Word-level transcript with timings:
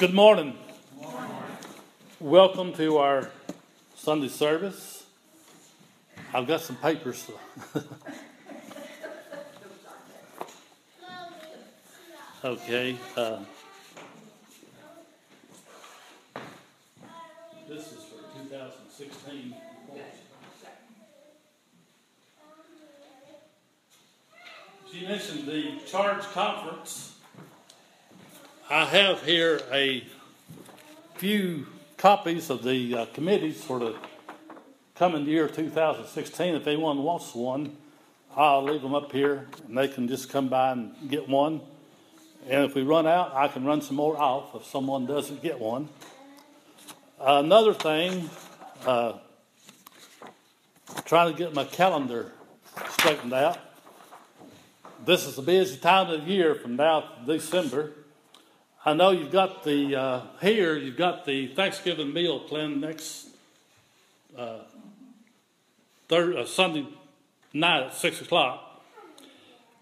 Good 0.00 0.14
morning. 0.14 0.56
Welcome 2.18 2.72
to 2.72 2.96
our 2.96 3.30
Sunday 3.94 4.28
service. 4.28 5.04
I've 6.32 6.46
got 6.46 6.62
some 6.62 6.76
papers. 6.76 7.30
okay. 12.42 12.96
Uh, 13.14 13.40
this 17.68 17.92
is 17.92 18.02
for 18.04 18.22
2016. 18.38 19.54
She 24.90 25.06
mentioned 25.06 25.46
the 25.46 25.78
charge 25.86 26.22
conference. 26.32 27.09
I 28.72 28.84
have 28.84 29.24
here 29.24 29.60
a 29.72 30.04
few 31.16 31.66
copies 31.96 32.50
of 32.50 32.62
the 32.62 32.98
uh, 32.98 33.06
committees 33.06 33.64
for 33.64 33.80
the 33.80 33.96
coming 34.94 35.26
year 35.26 35.48
2016. 35.48 36.54
If 36.54 36.68
anyone 36.68 37.02
wants 37.02 37.34
one, 37.34 37.76
I'll 38.36 38.62
leave 38.62 38.80
them 38.80 38.94
up 38.94 39.10
here 39.10 39.48
and 39.66 39.76
they 39.76 39.88
can 39.88 40.06
just 40.06 40.28
come 40.30 40.46
by 40.46 40.70
and 40.70 40.94
get 41.08 41.28
one. 41.28 41.62
And 42.48 42.64
if 42.64 42.76
we 42.76 42.82
run 42.82 43.08
out, 43.08 43.34
I 43.34 43.48
can 43.48 43.64
run 43.64 43.82
some 43.82 43.96
more 43.96 44.16
off 44.16 44.54
if 44.54 44.64
someone 44.66 45.04
doesn't 45.04 45.42
get 45.42 45.58
one. 45.58 45.88
Another 47.20 47.74
thing, 47.74 48.30
uh, 48.86 49.14
trying 51.06 51.32
to 51.32 51.36
get 51.36 51.54
my 51.54 51.64
calendar 51.64 52.30
straightened 52.90 53.32
out. 53.32 53.58
This 55.04 55.26
is 55.26 55.36
a 55.38 55.42
busy 55.42 55.76
time 55.76 56.08
of 56.08 56.24
the 56.24 56.30
year 56.30 56.54
from 56.54 56.76
now 56.76 57.00
to 57.00 57.36
December. 57.36 57.94
I 58.82 58.94
know 58.94 59.10
you've 59.10 59.30
got 59.30 59.62
the, 59.62 59.94
uh, 59.94 60.22
here, 60.40 60.74
you've 60.74 60.96
got 60.96 61.26
the 61.26 61.48
Thanksgiving 61.48 62.14
meal 62.14 62.40
planned 62.40 62.80
next 62.80 63.28
uh, 64.34 64.60
uh, 66.10 66.46
Sunday 66.46 66.86
night 67.52 67.88
at 67.88 67.94
6 67.94 68.22
o'clock. 68.22 68.82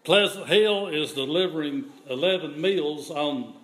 Pleasant 0.02 0.48
Hill 0.48 0.88
is 0.88 1.12
delivering 1.12 1.84
11 2.10 2.60
meals 2.60 3.08
on 3.08 3.54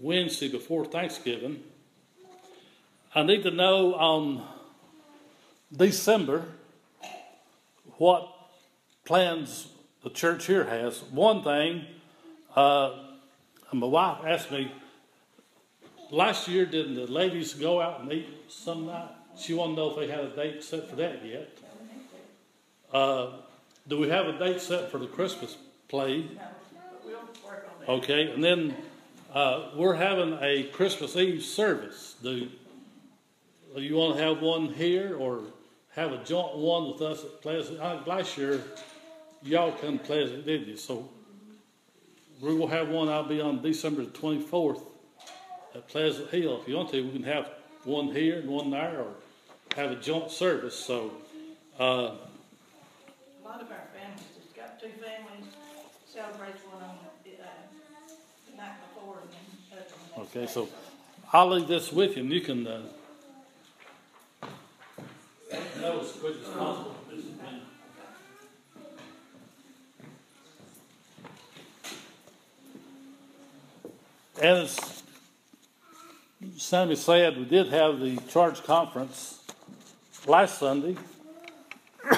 Wednesday 0.00 0.48
before 0.48 0.84
Thanksgiving. 0.84 1.62
I 3.14 3.22
need 3.22 3.44
to 3.44 3.52
know 3.52 3.94
on 3.94 4.44
December 5.76 6.44
what 7.98 8.28
plans 9.04 9.68
the 10.02 10.10
church 10.10 10.46
here 10.46 10.64
has. 10.64 11.04
One 11.04 11.44
thing, 11.44 11.84
uh, 12.56 13.11
my 13.72 13.86
wife 13.86 14.18
asked 14.26 14.50
me 14.50 14.70
last 16.10 16.46
year, 16.46 16.66
didn't 16.66 16.94
the 16.94 17.06
ladies 17.06 17.54
go 17.54 17.80
out 17.80 18.00
and 18.00 18.12
eat 18.12 18.28
some 18.48 18.86
night? 18.86 19.10
She 19.36 19.54
wanted 19.54 19.76
to 19.76 19.80
know 19.80 19.90
if 19.90 19.96
they 19.96 20.08
had 20.08 20.24
a 20.24 20.36
date 20.36 20.62
set 20.62 20.88
for 20.88 20.96
that 20.96 21.24
yet. 21.24 21.58
Uh, 22.92 23.30
do 23.88 23.98
we 23.98 24.08
have 24.10 24.26
a 24.26 24.38
date 24.38 24.60
set 24.60 24.90
for 24.90 24.98
the 24.98 25.06
Christmas 25.06 25.56
play? 25.88 26.26
Okay, 27.88 28.30
and 28.30 28.44
then 28.44 28.76
uh, 29.32 29.70
we're 29.74 29.94
having 29.94 30.38
a 30.40 30.64
Christmas 30.64 31.16
Eve 31.16 31.42
service. 31.42 32.14
Do, 32.22 32.48
do 33.74 33.80
you 33.80 33.96
want 33.96 34.18
to 34.18 34.22
have 34.22 34.42
one 34.42 34.68
here 34.68 35.16
or 35.16 35.40
have 35.96 36.12
a 36.12 36.22
joint 36.24 36.56
one 36.56 36.92
with 36.92 37.00
us 37.00 37.24
at 37.24 37.40
Pleasant? 37.40 37.80
Uh, 37.80 38.00
last 38.06 38.36
year, 38.36 38.62
y'all 39.42 39.72
come 39.72 39.98
Pleasant, 39.98 40.44
did 40.44 40.66
you? 40.66 40.76
So 40.76 41.08
going 42.42 42.60
to 42.60 42.66
have 42.66 42.88
one. 42.88 43.08
I'll 43.08 43.22
be 43.26 43.40
on 43.40 43.62
December 43.62 44.04
the 44.04 44.10
24th 44.10 44.82
at 45.74 45.88
Pleasant 45.88 46.30
Hill. 46.30 46.60
If 46.60 46.68
you 46.68 46.76
want 46.76 46.90
to, 46.90 47.00
we 47.02 47.12
can 47.12 47.22
have 47.22 47.50
one 47.84 48.08
here 48.08 48.40
and 48.40 48.48
one 48.48 48.70
there 48.70 49.00
or 49.00 49.14
have 49.76 49.92
a 49.92 49.96
joint 49.96 50.30
service. 50.30 50.74
So, 50.74 51.12
uh, 51.78 51.84
A 51.84 53.44
lot 53.44 53.60
of 53.60 53.70
our 53.70 53.86
families, 53.94 54.26
just 54.36 54.54
got 54.54 54.80
two 54.80 54.88
families, 54.88 55.52
celebrate 56.12 56.54
one 56.70 56.82
on 56.82 56.96
the, 57.24 57.30
uh, 57.32 57.46
the 58.50 58.56
night 58.56 58.74
before 58.94 59.18
and 59.22 59.30
then 59.30 59.78
the 60.14 60.20
Okay, 60.22 60.46
so 60.46 60.68
I'll 61.32 61.48
leave 61.48 61.68
this 61.68 61.92
with 61.92 62.16
you, 62.16 62.22
and 62.22 62.32
you 62.32 62.40
can 62.40 62.66
uh, 62.66 62.82
know 65.80 66.00
as 66.00 66.12
quick 66.12 66.36
as 66.40 66.48
possible. 66.48 66.94
This 67.10 67.24
has 67.24 67.32
been- 67.32 67.60
And 74.42 74.58
as 74.58 75.04
Sammy 76.56 76.96
said, 76.96 77.38
we 77.38 77.44
did 77.44 77.68
have 77.68 78.00
the 78.00 78.16
charge 78.28 78.64
conference 78.64 79.40
last 80.26 80.58
Sunday. 80.58 80.96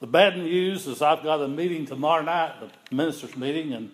The 0.00 0.06
bad 0.06 0.36
news 0.36 0.86
is 0.86 1.02
I've 1.02 1.24
got 1.24 1.42
a 1.42 1.48
meeting 1.48 1.84
tomorrow 1.84 2.22
night, 2.22 2.54
the 2.60 2.94
ministers' 2.94 3.36
meeting, 3.36 3.72
and 3.72 3.90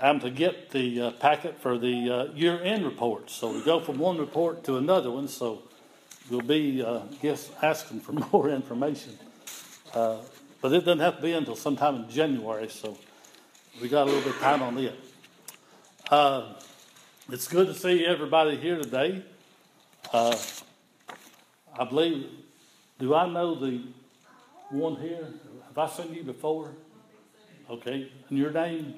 I'm 0.00 0.18
to 0.18 0.30
get 0.30 0.70
the 0.70 1.00
uh, 1.00 1.10
packet 1.12 1.60
for 1.60 1.78
the 1.78 2.10
uh, 2.10 2.34
year-end 2.34 2.84
reports. 2.84 3.34
So 3.34 3.52
we 3.52 3.62
go 3.62 3.78
from 3.78 3.98
one 3.98 4.18
report 4.18 4.64
to 4.64 4.78
another 4.78 5.12
one. 5.12 5.28
So 5.28 5.62
we'll 6.28 6.40
be, 6.40 6.82
uh, 6.82 7.02
guess, 7.22 7.52
asking 7.62 8.00
for 8.00 8.12
more 8.32 8.48
information. 8.48 9.16
Uh, 9.94 10.16
but 10.60 10.72
it 10.72 10.80
doesn't 10.80 10.98
have 10.98 11.18
to 11.18 11.22
be 11.22 11.34
until 11.34 11.54
sometime 11.54 11.94
in 11.94 12.10
January. 12.10 12.68
So 12.68 12.98
we 13.80 13.88
got 13.88 14.08
a 14.08 14.10
little 14.10 14.22
bit 14.22 14.34
of 14.34 14.40
time 14.40 14.60
on 14.60 14.76
it. 14.78 16.67
It's 17.30 17.46
good 17.46 17.66
to 17.66 17.74
see 17.74 18.06
everybody 18.06 18.56
here 18.56 18.78
today. 18.78 19.22
Uh, 20.12 20.36
I 21.78 21.84
believe. 21.84 22.26
Do 22.98 23.14
I 23.14 23.28
know 23.28 23.54
the 23.54 23.82
one 24.70 24.96
here? 24.96 25.28
Have 25.68 25.76
I 25.78 25.88
seen 25.88 26.14
you 26.14 26.22
before? 26.24 26.70
Okay. 27.68 28.10
And 28.30 28.38
your 28.38 28.50
name? 28.50 28.94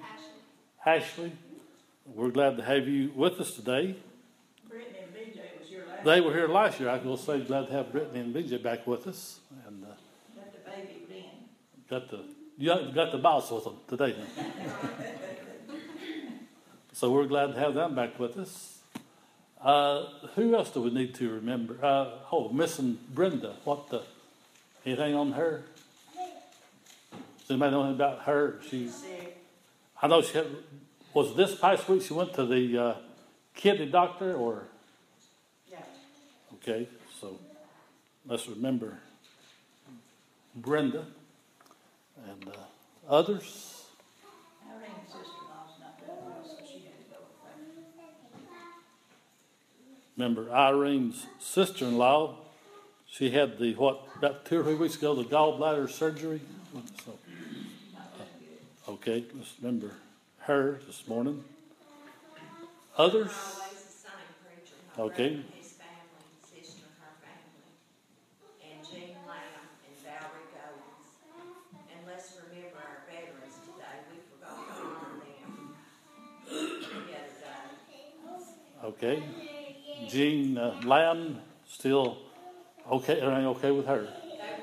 Ashley, 0.86 1.32
we're 2.06 2.30
glad 2.30 2.56
to 2.56 2.62
have 2.62 2.86
you 2.86 3.10
with 3.16 3.40
us 3.40 3.50
today. 3.52 3.96
Brittany 4.68 4.98
and 5.02 5.12
BJ 5.12 5.60
was 5.60 5.68
your 5.70 5.86
last. 5.86 6.04
They 6.04 6.20
were 6.20 6.32
here 6.32 6.48
last 6.48 6.78
year. 6.80 6.88
I 6.88 6.98
will 6.98 7.16
say 7.16 7.40
glad 7.40 7.66
to 7.66 7.72
have 7.72 7.90
Brittany 7.92 8.20
and 8.20 8.34
BJ 8.34 8.62
back 8.62 8.86
with 8.86 9.06
us, 9.08 9.40
and 9.66 9.84
uh, 9.84 9.88
Got 10.36 10.52
the 10.52 10.70
baby 10.70 11.02
Lynn. 11.10 11.24
got 11.90 12.08
the 12.10 12.24
you 12.56 12.92
got 12.94 13.10
the 13.12 13.18
boss 13.18 13.50
with 13.50 13.64
them 13.64 13.76
today. 13.88 14.14
so 17.00 17.10
we're 17.10 17.24
glad 17.24 17.54
to 17.54 17.58
have 17.58 17.72
them 17.72 17.94
back 17.94 18.18
with 18.18 18.36
us. 18.36 18.78
Uh, 19.58 20.04
who 20.34 20.54
else 20.54 20.70
do 20.70 20.82
we 20.82 20.90
need 20.90 21.14
to 21.14 21.30
remember? 21.30 21.82
Uh, 21.82 22.10
oh, 22.30 22.50
missing 22.50 22.98
Brenda. 23.14 23.56
What 23.64 23.88
the? 23.88 24.02
Anything 24.84 25.14
on 25.14 25.32
her? 25.32 25.62
Does 27.14 27.50
anybody 27.50 27.70
know 27.70 27.84
anything 27.84 27.96
about 27.96 28.24
her? 28.24 28.60
She's 28.68 29.02
I 30.02 30.08
know 30.08 30.20
she 30.20 30.36
had, 30.36 30.46
was 31.14 31.34
this 31.36 31.54
past 31.54 31.88
week 31.88 32.02
she 32.02 32.12
went 32.12 32.34
to 32.34 32.44
the 32.44 32.78
uh, 32.78 32.94
kidney 33.54 33.86
doctor 33.86 34.34
or, 34.34 34.64
Yeah. 35.70 35.78
okay, 36.56 36.86
so 37.18 37.38
let's 38.26 38.46
remember 38.46 38.98
Brenda 40.54 41.06
and 42.28 42.48
uh, 42.48 43.12
others. 43.14 43.84
Irene's 44.66 45.06
sister-in-law's 45.06 45.80
not 45.80 45.98
doing 45.98 46.18
well, 46.24 46.44
so 46.44 46.56
she 46.64 46.78
had 46.84 46.96
to 46.96 47.10
go 47.10 47.16
with 47.20 47.44
her. 47.44 47.60
Remember 50.20 50.52
Irene's 50.52 51.24
sister-in-law, 51.38 52.34
she 53.06 53.30
had 53.30 53.58
the, 53.58 53.72
what, 53.76 54.06
about 54.16 54.44
two 54.44 54.60
or 54.60 54.64
three 54.64 54.74
weeks 54.74 54.96
ago, 54.96 55.14
the 55.14 55.24
gallbladder 55.24 55.88
surgery. 55.88 56.42
So, 57.06 57.18
good. 58.18 58.92
okay, 58.92 59.24
let's 59.34 59.54
remember 59.62 59.92
her 60.40 60.78
this 60.86 61.08
morning. 61.08 61.42
Others? 62.98 63.32
Okay. 64.98 65.40
sister. 66.46 66.82
Okay. 78.84 79.22
Jean 80.10 80.58
uh, 80.58 80.80
Lamb, 80.84 81.40
still 81.68 82.18
okay, 82.90 83.20
everything 83.20 83.46
okay 83.46 83.70
with 83.70 83.86
her? 83.86 84.02
They 84.02 84.08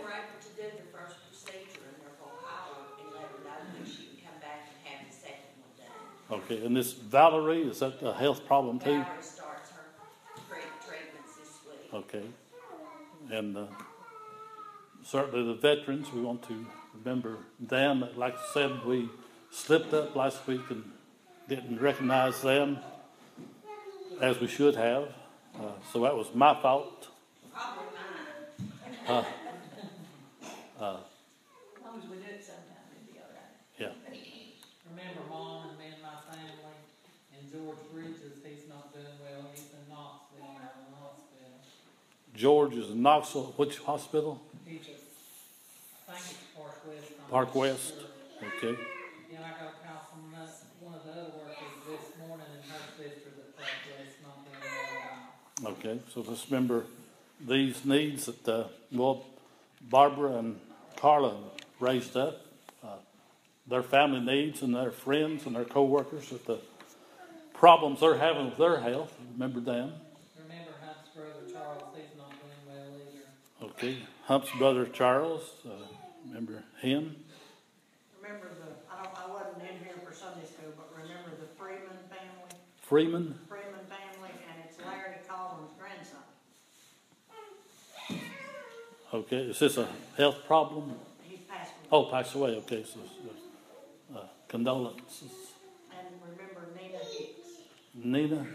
were 0.03 0.11
able 0.11 0.35
to 0.41 0.49
do 0.55 0.63
the 0.75 0.97
first 0.97 1.15
procedure 1.29 1.79
and 1.87 1.95
they're 2.01 2.11
gonna 2.19 2.19
call 2.19 2.35
her 2.43 3.05
and 3.05 3.13
let 3.13 3.31
her 3.31 3.39
know 3.45 3.79
that 3.79 3.89
she 3.89 4.07
can 4.07 4.27
come 4.27 4.41
back 4.41 4.67
and 4.67 4.87
have 4.91 5.07
the 5.07 5.15
second 5.15 5.55
one 5.63 5.71
done. 5.77 6.39
Okay, 6.41 6.65
and 6.65 6.75
this 6.75 6.91
Valerie, 6.91 7.61
is 7.61 7.79
that 7.79 8.01
a 8.01 8.13
health 8.13 8.45
problem 8.45 8.77
too? 8.77 8.91
Valerie 8.91 9.05
starts 9.21 9.71
her 9.71 9.85
treatments 10.85 11.37
this 11.39 11.59
week. 11.65 11.93
Okay. 11.93 12.25
And 13.31 13.57
uh, 13.57 13.65
certainly 15.03 15.45
the 15.45 15.59
veterans, 15.59 16.11
we 16.11 16.21
want 16.21 16.45
to 16.49 16.65
remember 16.93 17.37
them. 17.59 18.05
Like 18.17 18.35
I 18.35 18.53
said, 18.53 18.85
we 18.85 19.09
slipped 19.51 19.93
up 19.93 20.13
last 20.13 20.45
week 20.45 20.61
and 20.69 20.91
didn't 21.47 21.79
recognize 21.79 22.41
them. 22.41 22.79
as 24.19 24.39
we 24.39 24.47
should 24.47 24.75
have. 24.75 25.09
Uh, 25.59 25.71
so 25.91 26.01
that 26.01 26.15
was 26.15 26.27
my 26.35 26.53
fault. 26.61 27.07
Uh, 27.55 29.23
uh, 30.79 30.97
As 30.97 31.83
long 31.83 31.97
as 31.97 32.09
we 32.09 32.17
do 32.17 32.23
it 32.29 32.43
sometime, 32.43 32.85
it'd 32.93 33.13
be 33.13 33.19
all 33.19 33.31
right. 33.33 33.57
yeah. 33.79 33.95
Remember 34.89 35.21
mom 35.29 35.69
and 35.69 35.79
me 35.79 35.85
and 35.93 36.01
my 36.03 36.19
family, 36.29 36.77
and 37.33 37.51
George 37.51 37.77
Bridges, 37.93 38.37
he's 38.45 38.69
not 38.69 38.93
doing 38.93 39.05
well, 39.23 39.49
he's 39.53 39.71
in 39.73 39.89
Knoxville 39.89 40.43
now 40.43 40.71
in 40.77 40.91
the 40.91 40.97
hospital. 41.01 41.51
George 42.35 42.75
is 42.75 42.91
in 42.91 43.01
Knoxville. 43.01 43.53
Which 43.57 43.79
hospital? 43.79 44.41
He 44.65 44.77
just, 44.77 45.07
I 46.09 46.13
think 46.19 46.37
it's 46.37 46.51
Park 46.55 46.77
West. 46.85 47.11
I'm 47.25 47.31
Park 47.31 47.55
West. 47.55 47.93
sure. 47.95 48.49
Okay. 48.59 48.81
And 49.33 49.43
I 49.45 49.49
got 49.57 49.73
a 49.73 49.87
call 49.87 50.05
from 50.11 50.31
the- 50.31 50.85
one 50.85 50.93
of 50.93 51.03
the 51.05 51.11
other 51.11 51.31
workers 51.33 51.73
this 51.89 52.05
morning, 52.27 52.45
and 52.53 52.63
her 52.71 52.83
sister's 52.97 53.39
at 53.39 53.57
Park 53.57 53.71
West, 53.97 54.15
not 54.21 54.45
doing 54.45 54.61
well 54.61 54.83
at 54.93 55.09
all. 55.09 55.46
Okay. 55.65 55.99
So 56.13 56.23
just 56.23 56.49
remember 56.49 56.85
these 57.45 57.83
needs 57.85 58.25
that 58.25 58.47
uh, 58.47 58.67
well, 58.91 59.25
Barbara 59.81 60.37
and 60.37 60.59
Carla 60.97 61.35
raised 61.79 62.15
up. 62.15 62.45
Uh, 62.83 62.97
their 63.67 63.83
family 63.83 64.19
needs 64.21 64.61
and 64.61 64.75
their 64.75 64.91
friends 64.91 65.45
and 65.45 65.55
their 65.55 65.65
co-workers 65.65 66.31
with 66.31 66.45
the 66.45 66.59
problems 67.53 67.99
they're 67.99 68.17
having 68.17 68.45
with 68.45 68.57
their 68.57 68.79
health. 68.79 69.13
Remember 69.33 69.59
them. 69.59 69.93
Remember 70.37 70.71
Hunt's 70.83 71.09
brother 71.15 71.51
Charles, 71.51 71.83
he's 71.95 72.17
not 72.17 72.31
doing 72.31 72.63
well 72.67 72.99
either. 72.99 73.71
Okay. 73.73 73.97
Hump's 74.25 74.51
brother 74.57 74.85
Charles. 74.85 75.41
Uh, 75.65 75.71
remember 76.27 76.63
him. 76.81 77.15
Remember 78.21 78.49
the, 78.49 78.73
I 78.91 79.03
don't, 79.03 79.13
I 79.15 79.31
wasn't 79.33 79.63
in 79.63 79.79
here 79.85 79.95
for 80.05 80.13
Sunday 80.13 80.45
school, 80.45 80.73
but 80.75 80.91
remember 80.95 81.31
the 81.39 81.47
Freeman 81.57 81.97
family, 82.09 82.51
Freeman. 82.81 83.39
Freeman 83.47 83.85
family, 83.89 84.31
and 84.49 84.57
it's 84.67 84.77
Larry 84.85 85.17
Collins' 85.27 85.71
grandson. 85.79 86.23
Okay. 89.17 89.37
Is 89.37 89.59
this 89.59 89.77
a 89.77 89.87
health 90.15 90.45
problem? 90.45 90.93
He 91.23 91.37
passed 91.37 91.73
away. 91.73 91.87
Oh, 91.91 92.03
passed 92.11 92.35
away. 92.35 92.51
Okay. 92.57 92.83
So 92.83 92.99
uh, 94.15 94.21
condolences. 94.47 95.31
And 95.91 96.07
remember 96.21 96.69
Nina 96.75 96.99
Hicks. 96.99 97.47
Nina. 97.95 98.47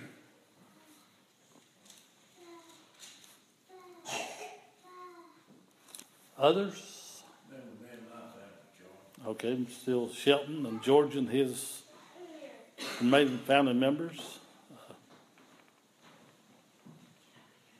Others? 6.39 7.03
Okay, 9.25 9.57
still 9.71 10.11
Shelton 10.11 10.67
and 10.67 10.83
George 10.83 11.15
and 11.15 11.29
his 11.29 11.83
remaining 13.01 13.39
family 13.39 13.75
members. 13.75 14.41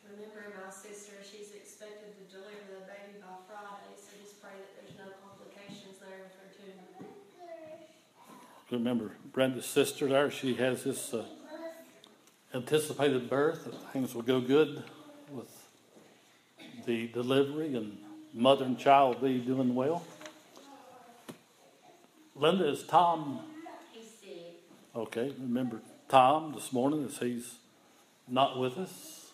Remember 0.07 0.55
my 0.55 0.71
sister, 0.71 1.19
she's 1.27 1.51
expected 1.51 2.15
to 2.15 2.23
deliver 2.31 2.79
the 2.79 2.87
baby 2.87 3.19
by 3.19 3.35
Friday, 3.51 3.99
so 3.99 4.15
just 4.23 4.39
pray 4.41 4.55
that 4.55 4.71
there's 4.79 4.95
no 4.95 5.11
complications 5.19 5.99
there 5.99 6.31
with 6.31 6.39
her 6.39 6.47
too. 6.55 6.79
Remember 8.73 9.13
Brenda's 9.33 9.67
sister 9.67 10.09
there, 10.09 10.31
she 10.31 10.55
has 10.55 10.83
this 10.83 11.15
uh, 11.15 11.25
anticipated 12.53 13.31
birth, 13.31 13.69
things 13.93 14.15
will 14.15 14.23
go 14.23 14.41
good 14.41 14.83
with 15.31 15.69
the 16.85 17.07
delivery 17.09 17.77
and 17.77 17.99
mother 18.35 18.65
and 18.65 18.79
child 18.79 19.23
be 19.23 19.39
doing 19.39 19.75
well. 19.75 20.05
Linda, 22.35 22.69
is 22.69 22.83
Tom 22.85 23.41
Okay, 24.95 25.33
remember 25.41 25.81
Tom 26.11 26.53
this 26.53 26.71
morning 26.71 27.07
as 27.07 27.17
he's 27.17 27.55
not 28.29 28.59
with 28.59 28.77
us. 28.77 29.31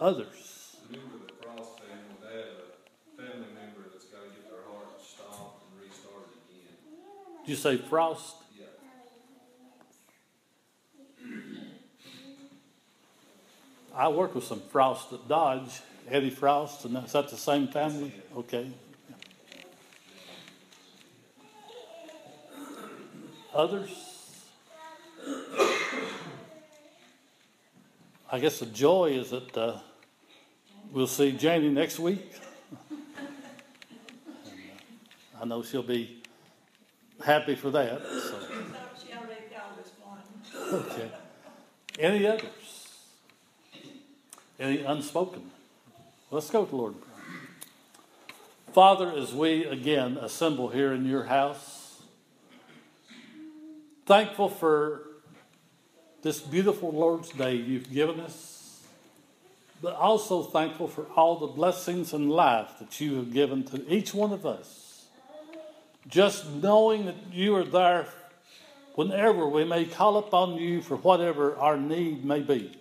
Others. 0.00 0.78
Remember 0.88 1.16
the 1.26 1.34
Frost 1.44 1.80
family, 1.80 2.16
they 2.22 2.36
have 2.38 2.56
a 2.56 3.20
family 3.20 3.52
member 3.52 3.84
that's 3.92 4.06
gotta 4.06 4.28
get 4.28 4.48
their 4.48 4.64
heart 4.72 4.96
stopped 4.96 5.64
and 5.68 5.84
restarted 5.84 6.40
again. 6.48 6.72
Did 7.46 7.52
you 7.52 7.58
say 7.58 7.76
Frost? 7.76 8.34
I 13.94 14.08
work 14.08 14.34
with 14.34 14.42
some 14.42 14.58
Frost 14.58 15.12
at 15.12 15.28
Dodge, 15.28 15.80
Eddie 16.10 16.30
Frost, 16.30 16.84
and 16.86 16.96
is 16.96 17.12
that 17.12 17.28
the 17.28 17.36
same 17.36 17.68
family? 17.68 18.12
Okay. 18.36 18.68
Others? 23.54 23.90
I 28.28 28.40
guess 28.40 28.58
the 28.58 28.66
joy 28.66 29.12
is 29.12 29.30
that 29.30 29.56
uh, 29.56 29.78
we'll 30.90 31.06
see 31.06 31.30
Janie 31.30 31.70
next 31.70 32.00
week. 32.00 32.28
And, 32.90 32.98
uh, 35.36 35.42
I 35.42 35.44
know 35.44 35.62
she'll 35.62 35.84
be 35.84 36.24
happy 37.26 37.56
for 37.56 37.70
that. 37.72 38.00
So. 38.02 38.08
So 38.08 38.38
she 39.04 39.12
already 39.12 39.42
called 39.52 39.76
this 39.76 39.92
morning. 40.00 40.86
Okay. 40.90 41.10
Any 41.98 42.26
others? 42.26 42.88
Any 44.58 44.82
unspoken? 44.84 45.50
Let's 46.30 46.48
go 46.50 46.64
to 46.64 46.70
the 46.70 46.76
Lord. 46.76 46.94
Father, 48.72 49.10
as 49.10 49.34
we 49.34 49.64
again 49.64 50.18
assemble 50.18 50.68
here 50.68 50.92
in 50.92 51.04
your 51.04 51.24
house, 51.24 52.02
thankful 54.06 54.48
for 54.48 55.02
this 56.22 56.40
beautiful 56.40 56.92
Lord's 56.92 57.30
Day 57.30 57.54
you've 57.54 57.92
given 57.92 58.20
us, 58.20 58.82
but 59.82 59.94
also 59.94 60.42
thankful 60.42 60.88
for 60.88 61.06
all 61.16 61.38
the 61.38 61.46
blessings 61.46 62.12
and 62.12 62.30
life 62.30 62.70
that 62.78 63.00
you 63.00 63.16
have 63.16 63.32
given 63.32 63.64
to 63.64 63.92
each 63.92 64.14
one 64.14 64.32
of 64.32 64.46
us. 64.46 64.85
Just 66.08 66.48
knowing 66.50 67.06
that 67.06 67.16
you 67.32 67.54
are 67.56 67.64
there 67.64 68.06
whenever 68.94 69.46
we 69.48 69.64
may 69.64 69.84
call 69.84 70.16
upon 70.18 70.56
you 70.56 70.80
for 70.80 70.96
whatever 70.96 71.56
our 71.56 71.76
need 71.76 72.24
may 72.24 72.40
be, 72.40 72.78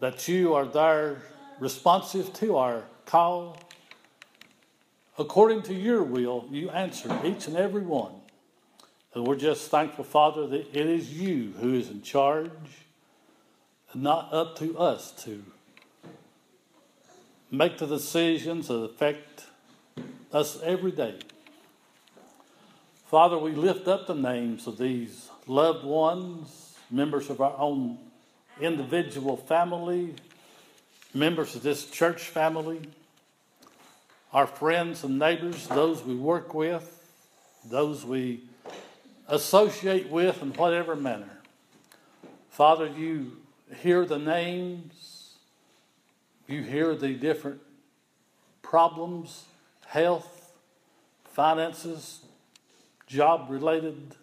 that 0.00 0.26
you 0.28 0.54
are 0.54 0.64
there 0.64 1.22
responsive 1.60 2.32
to 2.34 2.56
our 2.56 2.84
call. 3.04 3.58
According 5.18 5.62
to 5.62 5.74
your 5.74 6.02
will, 6.02 6.46
you 6.50 6.70
answer 6.70 7.20
each 7.24 7.46
and 7.46 7.56
every 7.56 7.82
one. 7.82 8.12
And 9.14 9.26
we're 9.26 9.36
just 9.36 9.70
thankful, 9.70 10.04
Father, 10.04 10.46
that 10.48 10.76
it 10.76 10.86
is 10.86 11.12
you 11.12 11.54
who 11.60 11.74
is 11.74 11.88
in 11.88 12.02
charge 12.02 12.50
and 13.92 14.02
not 14.02 14.32
up 14.32 14.58
to 14.58 14.76
us 14.78 15.12
to 15.24 15.44
make 17.50 17.78
the 17.78 17.86
decisions 17.86 18.68
that 18.68 18.74
affect 18.74 19.44
us 20.32 20.60
every 20.62 20.90
day. 20.90 21.18
Father, 23.04 23.38
we 23.38 23.52
lift 23.52 23.86
up 23.86 24.06
the 24.06 24.14
names 24.14 24.66
of 24.66 24.78
these 24.78 25.28
loved 25.46 25.84
ones, 25.84 26.76
members 26.90 27.28
of 27.28 27.40
our 27.40 27.54
own 27.58 27.98
individual 28.60 29.36
family, 29.36 30.14
members 31.12 31.54
of 31.54 31.62
this 31.62 31.90
church 31.90 32.22
family, 32.22 32.80
our 34.32 34.46
friends 34.46 35.04
and 35.04 35.18
neighbors, 35.18 35.66
those 35.68 36.02
we 36.02 36.14
work 36.14 36.54
with, 36.54 36.90
those 37.70 38.04
we 38.04 38.42
associate 39.28 40.08
with 40.08 40.42
in 40.42 40.52
whatever 40.54 40.96
manner. 40.96 41.40
Father, 42.48 42.86
you 42.86 43.36
hear 43.82 44.06
the 44.06 44.18
names, 44.18 45.34
you 46.48 46.62
hear 46.62 46.94
the 46.94 47.14
different 47.14 47.60
problems, 48.62 49.44
health, 49.86 50.52
finances, 51.24 52.23
job 53.14 53.46
related, 53.48 54.16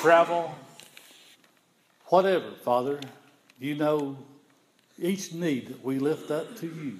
travel, 0.00 0.54
whatever, 2.06 2.52
Father, 2.62 2.98
you 3.60 3.74
know 3.74 4.16
each 4.98 5.34
need 5.34 5.68
that 5.68 5.84
we 5.84 5.98
lift 5.98 6.30
up 6.30 6.56
to 6.56 6.66
you. 6.66 6.98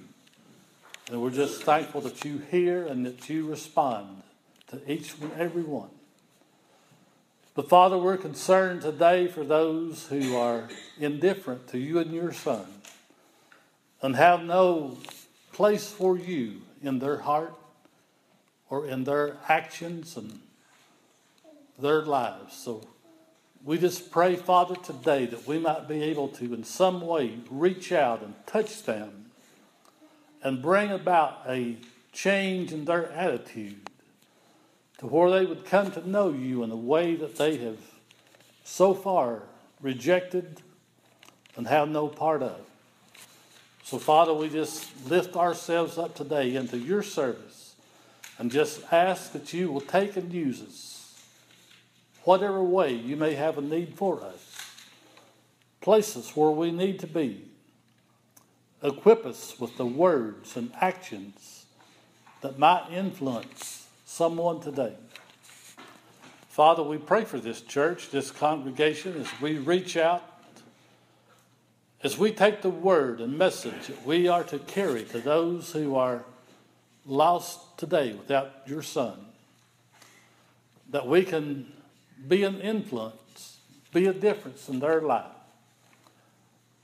And 1.09 1.19
we're 1.19 1.31
just 1.31 1.63
thankful 1.63 2.01
that 2.01 2.23
you 2.23 2.37
hear 2.51 2.85
and 2.85 3.07
that 3.07 3.27
you 3.27 3.47
respond 3.47 4.21
to 4.67 4.79
each 4.91 5.15
and 5.19 5.31
every 5.33 5.63
one. 5.63 5.89
But 7.55 7.69
Father, 7.69 7.97
we're 7.97 8.17
concerned 8.17 8.83
today 8.83 9.27
for 9.27 9.43
those 9.43 10.05
who 10.07 10.35
are 10.35 10.69
indifferent 10.99 11.67
to 11.69 11.79
you 11.79 11.97
and 11.97 12.11
your 12.11 12.33
Son 12.33 12.67
and 13.99 14.15
have 14.15 14.43
no 14.43 14.99
place 15.53 15.89
for 15.89 16.19
you 16.19 16.61
in 16.83 16.99
their 16.99 17.17
heart 17.17 17.55
or 18.69 18.85
in 18.85 19.05
their 19.05 19.37
actions 19.47 20.17
and 20.17 20.41
their 21.79 22.03
lives. 22.03 22.55
So 22.55 22.87
we 23.63 23.77
just 23.77 24.11
pray, 24.11 24.35
Father, 24.35 24.75
today 24.75 25.25
that 25.25 25.47
we 25.47 25.59
might 25.59 25.87
be 25.87 26.03
able 26.03 26.27
to, 26.29 26.53
in 26.53 26.63
some 26.63 27.01
way, 27.01 27.39
reach 27.49 27.91
out 27.91 28.21
and 28.21 28.33
touch 28.45 28.83
them 28.83 29.31
and 30.43 30.61
bring 30.61 30.91
about 30.91 31.41
a 31.47 31.77
change 32.11 32.71
in 32.71 32.85
their 32.85 33.11
attitude 33.11 33.89
to 34.99 35.07
where 35.07 35.29
they 35.31 35.45
would 35.45 35.65
come 35.65 35.91
to 35.91 36.09
know 36.09 36.31
you 36.31 36.63
in 36.63 36.71
a 36.71 36.75
way 36.75 37.15
that 37.15 37.35
they 37.35 37.57
have 37.57 37.79
so 38.63 38.93
far 38.93 39.43
rejected 39.81 40.61
and 41.55 41.67
have 41.67 41.89
no 41.89 42.07
part 42.07 42.41
of. 42.41 42.59
So, 43.83 43.99
Father, 43.99 44.33
we 44.33 44.49
just 44.49 44.89
lift 45.07 45.35
ourselves 45.35 45.97
up 45.97 46.15
today 46.15 46.55
into 46.55 46.77
your 46.77 47.03
service 47.03 47.75
and 48.39 48.51
just 48.51 48.81
ask 48.91 49.31
that 49.33 49.53
you 49.53 49.71
will 49.71 49.81
take 49.81 50.17
and 50.17 50.33
use 50.33 50.61
us, 50.61 50.94
whatever 52.25 52.61
way 52.61 52.93
you 52.93 53.15
may 53.15 53.35
have 53.35 53.57
a 53.57 53.61
need 53.61 53.93
for 53.95 54.21
us. 54.21 54.57
Place 55.79 56.17
us 56.17 56.35
where 56.35 56.49
we 56.49 56.71
need 56.71 56.99
to 56.99 57.07
be. 57.07 57.45
Equip 58.83 59.25
us 59.25 59.59
with 59.59 59.77
the 59.77 59.85
words 59.85 60.57
and 60.57 60.71
actions 60.81 61.65
that 62.41 62.59
might 62.59 62.91
influence 62.91 63.87
someone 64.05 64.59
today. 64.59 64.93
Father, 66.49 66.83
we 66.83 66.97
pray 66.97 67.23
for 67.23 67.39
this 67.39 67.61
church, 67.61 68.09
this 68.09 68.31
congregation, 68.31 69.19
as 69.19 69.29
we 69.41 69.57
reach 69.57 69.97
out, 69.97 70.23
as 72.01 72.17
we 72.17 72.31
take 72.31 72.61
the 72.61 72.69
word 72.69 73.19
and 73.19 73.37
message 73.37 73.87
that 73.87 74.05
we 74.05 74.27
are 74.27 74.43
to 74.43 74.59
carry 74.59 75.03
to 75.03 75.19
those 75.19 75.71
who 75.73 75.95
are 75.95 76.23
lost 77.05 77.77
today 77.77 78.13
without 78.13 78.51
your 78.65 78.81
Son, 78.81 79.25
that 80.89 81.07
we 81.07 81.23
can 81.23 81.71
be 82.27 82.43
an 82.43 82.59
influence, 82.61 83.59
be 83.93 84.07
a 84.07 84.13
difference 84.13 84.69
in 84.69 84.79
their 84.79 85.01
life. 85.01 85.25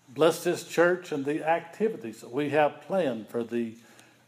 Bless 0.09 0.43
this 0.43 0.67
church 0.67 1.11
and 1.11 1.23
the 1.23 1.47
activities 1.47 2.21
that 2.21 2.31
we 2.31 2.49
have 2.49 2.81
planned 2.81 3.29
for 3.29 3.43
the 3.43 3.75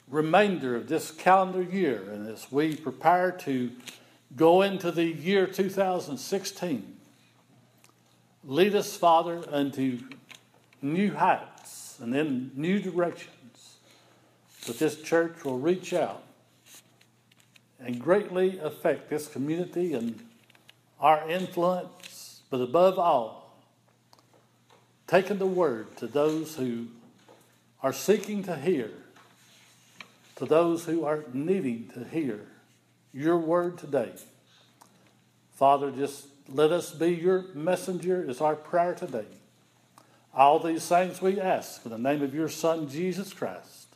remainder 0.08 0.76
of 0.76 0.88
this 0.88 1.12
calendar 1.12 1.62
year 1.62 2.10
and 2.12 2.28
as 2.28 2.52
we 2.52 2.76
prepare 2.76 3.32
to 3.32 3.72
go 4.36 4.62
into 4.62 4.92
the 4.92 5.06
year 5.06 5.48
2016. 5.48 6.98
Lead 8.46 8.76
us, 8.76 8.96
Father, 8.98 9.44
unto 9.50 10.00
new 10.82 11.14
heights 11.14 11.98
and 12.02 12.16
in 12.16 12.52
new 12.56 12.80
directions 12.80 13.78
that 14.66 14.80
this 14.80 15.02
church 15.02 15.44
will 15.44 15.60
reach 15.60 15.94
out 15.94 16.24
and 17.80 18.00
greatly 18.00 18.60
affect 18.60 19.10
this 19.10 19.28
community 19.28 19.94
and 19.94 20.24
our 21.04 21.30
influence, 21.30 22.40
but 22.50 22.62
above 22.62 22.98
all, 22.98 23.60
taking 25.06 25.38
the 25.38 25.46
word 25.46 25.98
to 25.98 26.08
those 26.08 26.56
who 26.56 26.88
are 27.82 27.92
seeking 27.92 28.42
to 28.42 28.56
hear, 28.56 28.90
to 30.38 30.46
those 30.46 30.86
who 30.86 31.04
are 31.04 31.26
needing 31.34 31.90
to 31.94 32.06
hear 32.06 32.40
your 33.14 33.38
word 33.38 33.78
today. 33.78 34.14
Father, 35.56 35.92
just 35.92 36.26
let 36.48 36.72
us 36.72 36.92
be 36.92 37.10
your 37.10 37.48
messenger, 37.54 38.24
is 38.24 38.40
our 38.40 38.56
prayer 38.56 38.96
today. 38.96 39.26
All 40.34 40.58
these 40.58 40.88
things 40.88 41.22
we 41.22 41.38
ask 41.38 41.84
in 41.84 41.92
the 41.92 41.98
name 41.98 42.22
of 42.22 42.34
your 42.34 42.48
Son, 42.48 42.88
Jesus 42.88 43.34
Christ. 43.34 43.88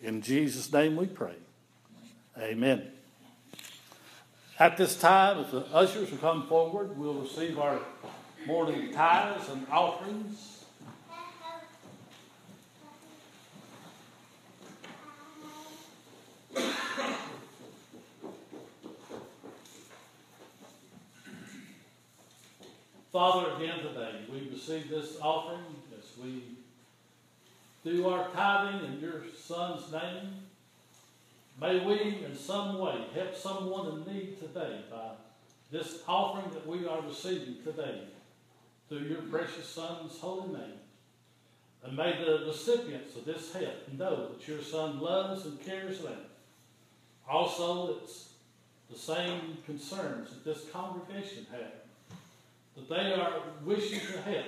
In 0.00 0.22
Jesus' 0.22 0.72
name 0.72 0.94
we 0.94 1.06
pray. 1.06 1.34
Amen. 2.38 2.99
At 4.60 4.76
this 4.76 4.94
time, 4.94 5.42
as 5.42 5.52
the 5.52 5.64
ushers 5.72 6.10
will 6.10 6.18
come 6.18 6.46
forward, 6.46 6.94
we'll 6.98 7.14
receive 7.14 7.58
our 7.58 7.80
morning 8.46 8.92
tithes 8.92 9.48
and 9.48 9.66
offerings. 9.70 10.64
Father, 23.10 23.52
again 23.56 23.78
today, 23.78 24.26
we 24.30 24.50
receive 24.52 24.90
this 24.90 25.16
offering 25.22 25.64
as 25.98 26.22
we 26.22 26.42
do 27.82 28.10
our 28.10 28.28
tithing 28.28 28.92
in 28.92 29.00
your 29.00 29.22
Son's 29.42 29.90
name. 29.90 30.49
May 31.60 31.84
we, 31.84 32.24
in 32.24 32.34
some 32.34 32.78
way, 32.78 33.04
help 33.14 33.36
someone 33.36 33.86
in 33.88 34.14
need 34.14 34.40
today 34.40 34.80
by 34.90 35.10
this 35.70 35.98
offering 36.08 36.50
that 36.52 36.66
we 36.66 36.86
are 36.86 37.02
receiving 37.02 37.56
today 37.62 38.04
through 38.88 39.00
your 39.00 39.22
precious 39.22 39.68
Son's 39.68 40.18
holy 40.18 40.48
name. 40.48 40.78
And 41.84 41.94
may 41.94 42.16
the 42.18 42.46
recipients 42.46 43.14
of 43.14 43.26
this 43.26 43.52
help 43.52 43.92
know 43.92 44.28
that 44.28 44.48
your 44.48 44.62
Son 44.62 45.00
loves 45.00 45.44
and 45.44 45.62
cares 45.62 46.00
them. 46.00 46.18
Also, 47.28 47.98
it's 47.98 48.30
the 48.90 48.98
same 48.98 49.58
concerns 49.66 50.30
that 50.30 50.44
this 50.44 50.64
congregation 50.72 51.46
has 51.52 51.72
that 52.74 52.88
they 52.88 53.12
are 53.12 53.42
wishing 53.64 54.00
to 54.00 54.20
help 54.22 54.46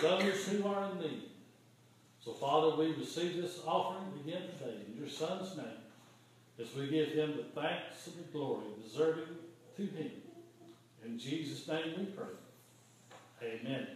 those 0.00 0.46
who 0.46 0.66
are 0.66 0.90
in 0.92 1.00
need. 1.00 1.22
So, 2.24 2.32
Father, 2.32 2.74
we 2.76 2.92
receive 2.92 3.36
this 3.36 3.60
offering 3.66 4.12
again 4.24 4.42
today 4.58 4.76
in 4.88 4.98
your 4.98 5.10
Son's 5.10 5.56
name 5.56 5.81
as 6.62 6.74
we 6.76 6.86
give 6.88 7.08
him 7.08 7.36
the 7.36 7.60
thanks 7.60 8.06
and 8.06 8.16
the 8.16 8.32
glory 8.32 8.66
deserving 8.82 9.36
to 9.76 9.82
him. 9.82 10.10
In 11.04 11.18
Jesus' 11.18 11.66
name 11.66 11.94
we 11.98 12.04
pray. 12.04 12.28
Amen. 13.42 13.88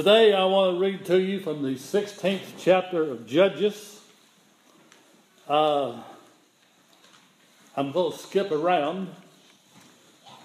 Today, 0.00 0.32
I 0.32 0.46
want 0.46 0.76
to 0.76 0.80
read 0.80 1.04
to 1.08 1.20
you 1.20 1.40
from 1.40 1.62
the 1.62 1.74
16th 1.74 2.54
chapter 2.58 3.02
of 3.02 3.26
Judges. 3.26 4.00
Uh, 5.46 6.00
I'm 7.76 7.92
going 7.92 8.10
to 8.10 8.18
skip 8.18 8.50
around. 8.50 9.14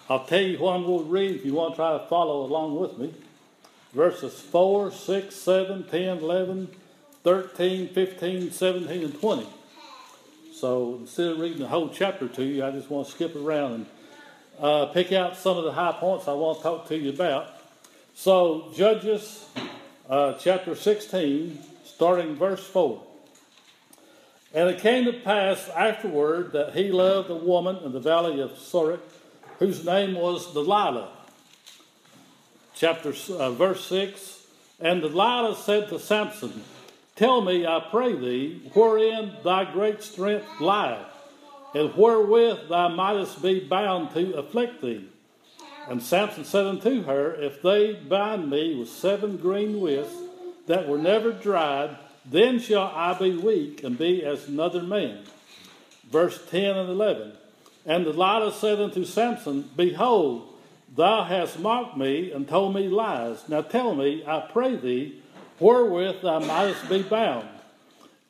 I'll 0.09 0.25
tell 0.25 0.41
you 0.41 0.57
what 0.57 0.75
I'm 0.75 0.85
going 0.85 1.05
to 1.05 1.09
read 1.09 1.35
if 1.37 1.45
you 1.45 1.53
want 1.53 1.71
to 1.71 1.75
try 1.77 1.93
to 1.93 2.05
follow 2.07 2.43
along 2.43 2.77
with 2.77 2.97
me. 2.97 3.13
Verses 3.93 4.37
4, 4.41 4.91
6, 4.91 5.33
7, 5.33 5.83
10, 5.85 6.17
11, 6.17 6.67
13, 7.23 7.87
15, 7.87 8.51
17, 8.51 9.03
and 9.03 9.21
20. 9.21 9.47
So 10.53 10.97
instead 10.99 11.27
of 11.27 11.39
reading 11.39 11.59
the 11.59 11.69
whole 11.69 11.87
chapter 11.87 12.27
to 12.27 12.43
you, 12.43 12.65
I 12.65 12.71
just 12.71 12.89
want 12.89 13.07
to 13.07 13.13
skip 13.13 13.33
around 13.37 13.71
and 13.71 13.85
uh, 14.59 14.85
pick 14.87 15.13
out 15.13 15.37
some 15.37 15.57
of 15.57 15.63
the 15.63 15.71
high 15.71 15.93
points 15.93 16.27
I 16.27 16.33
want 16.33 16.57
to 16.57 16.63
talk 16.63 16.89
to 16.89 16.97
you 16.97 17.11
about. 17.11 17.54
So, 18.17 18.71
Judges 18.73 19.45
uh, 20.09 20.33
chapter 20.39 20.73
16, 20.73 21.59
starting 21.83 22.37
verse 22.37 22.65
4. 22.65 23.03
And 24.53 24.69
it 24.69 24.79
came 24.79 25.03
to 25.03 25.11
pass 25.11 25.67
afterward 25.75 26.53
that 26.53 26.73
he 26.73 26.93
loved 26.93 27.29
a 27.29 27.35
woman 27.35 27.75
in 27.83 27.91
the 27.91 27.99
valley 27.99 28.39
of 28.39 28.51
Sorek, 28.51 29.01
whose 29.59 29.85
name 29.85 30.15
was 30.15 30.53
Delilah. 30.53 31.09
Chapter 32.73 33.13
uh, 33.33 33.51
verse 33.51 33.85
6. 33.85 34.47
And 34.79 35.01
Delilah 35.01 35.57
said 35.57 35.89
to 35.89 35.99
Samson, 35.99 36.63
Tell 37.17 37.41
me, 37.41 37.67
I 37.67 37.85
pray 37.91 38.15
thee, 38.15 38.71
wherein 38.73 39.33
thy 39.43 39.69
great 39.73 40.01
strength 40.01 40.47
lieth, 40.61 41.05
and 41.73 41.93
wherewith 41.93 42.69
thou 42.69 42.87
mightest 42.87 43.43
be 43.43 43.59
bound 43.59 44.13
to 44.13 44.35
afflict 44.35 44.81
thee. 44.81 45.09
And 45.89 46.01
Samson 46.01 46.45
said 46.45 46.65
unto 46.65 47.03
her, 47.03 47.33
If 47.35 47.61
they 47.61 47.93
bind 47.93 48.49
me 48.49 48.75
with 48.75 48.89
seven 48.89 49.37
green 49.37 49.79
withs 49.79 50.15
that 50.67 50.87
were 50.87 50.97
never 50.97 51.31
dried, 51.31 51.97
then 52.25 52.59
shall 52.59 52.91
I 52.95 53.17
be 53.17 53.37
weak 53.37 53.83
and 53.83 53.97
be 53.97 54.23
as 54.25 54.47
another 54.47 54.81
man. 54.81 55.23
Verse 56.09 56.43
10 56.49 56.75
and 56.75 56.89
11. 56.89 57.33
And 57.85 58.05
Delilah 58.05 58.53
said 58.53 58.81
unto 58.81 59.05
Samson, 59.05 59.69
Behold, 59.75 60.53
thou 60.95 61.23
hast 61.23 61.59
mocked 61.59 61.97
me 61.97 62.31
and 62.31 62.47
told 62.47 62.73
me 62.73 62.87
lies. 62.87 63.47
Now 63.47 63.61
tell 63.61 63.93
me, 63.93 64.23
I 64.25 64.39
pray 64.51 64.75
thee, 64.75 65.21
wherewith 65.59 66.23
thou 66.23 66.39
mightest 66.39 66.89
be 66.89 67.03
bound. 67.03 67.47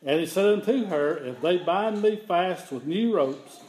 And 0.06 0.20
he 0.20 0.26
said 0.26 0.46
unto 0.46 0.86
her, 0.88 1.18
If 1.18 1.42
they 1.42 1.58
bind 1.58 2.02
me 2.02 2.18
fast 2.18 2.72
with 2.72 2.86
new 2.86 3.16
ropes 3.16 3.60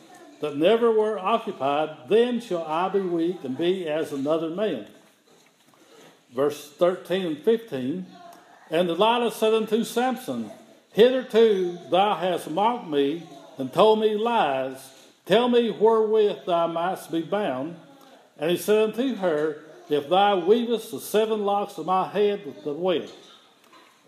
that 0.40 0.56
never 0.56 0.90
were 0.90 1.18
occupied, 1.18 2.08
then 2.08 2.40
shall 2.40 2.64
I 2.64 2.88
be 2.88 3.00
weak 3.00 3.44
and 3.44 3.56
be 3.56 3.88
as 3.88 4.12
another 4.12 4.50
man. 4.50 4.86
Verse 6.34 6.70
13 6.72 7.26
and 7.26 7.38
15. 7.38 8.06
And 8.70 8.88
Delilah 8.88 9.32
said 9.32 9.54
unto 9.54 9.84
Samson, 9.84 10.50
Hitherto 10.92 11.78
thou 11.90 12.14
hast 12.14 12.50
mocked 12.50 12.88
me 12.88 13.26
and 13.58 13.72
told 13.72 14.00
me 14.00 14.16
lies. 14.16 14.92
Tell 15.24 15.48
me 15.48 15.70
wherewith 15.70 16.44
thou 16.46 16.68
mightst 16.68 17.10
be 17.10 17.22
bound. 17.22 17.76
And 18.38 18.50
he 18.50 18.56
said 18.56 18.90
unto 18.90 19.14
her, 19.16 19.62
If 19.88 20.08
thou 20.08 20.38
weavest 20.40 20.90
the 20.90 21.00
seven 21.00 21.44
locks 21.44 21.78
of 21.78 21.86
my 21.86 22.08
head 22.08 22.44
with 22.44 22.62
the 22.64 22.72
web. 22.72 23.08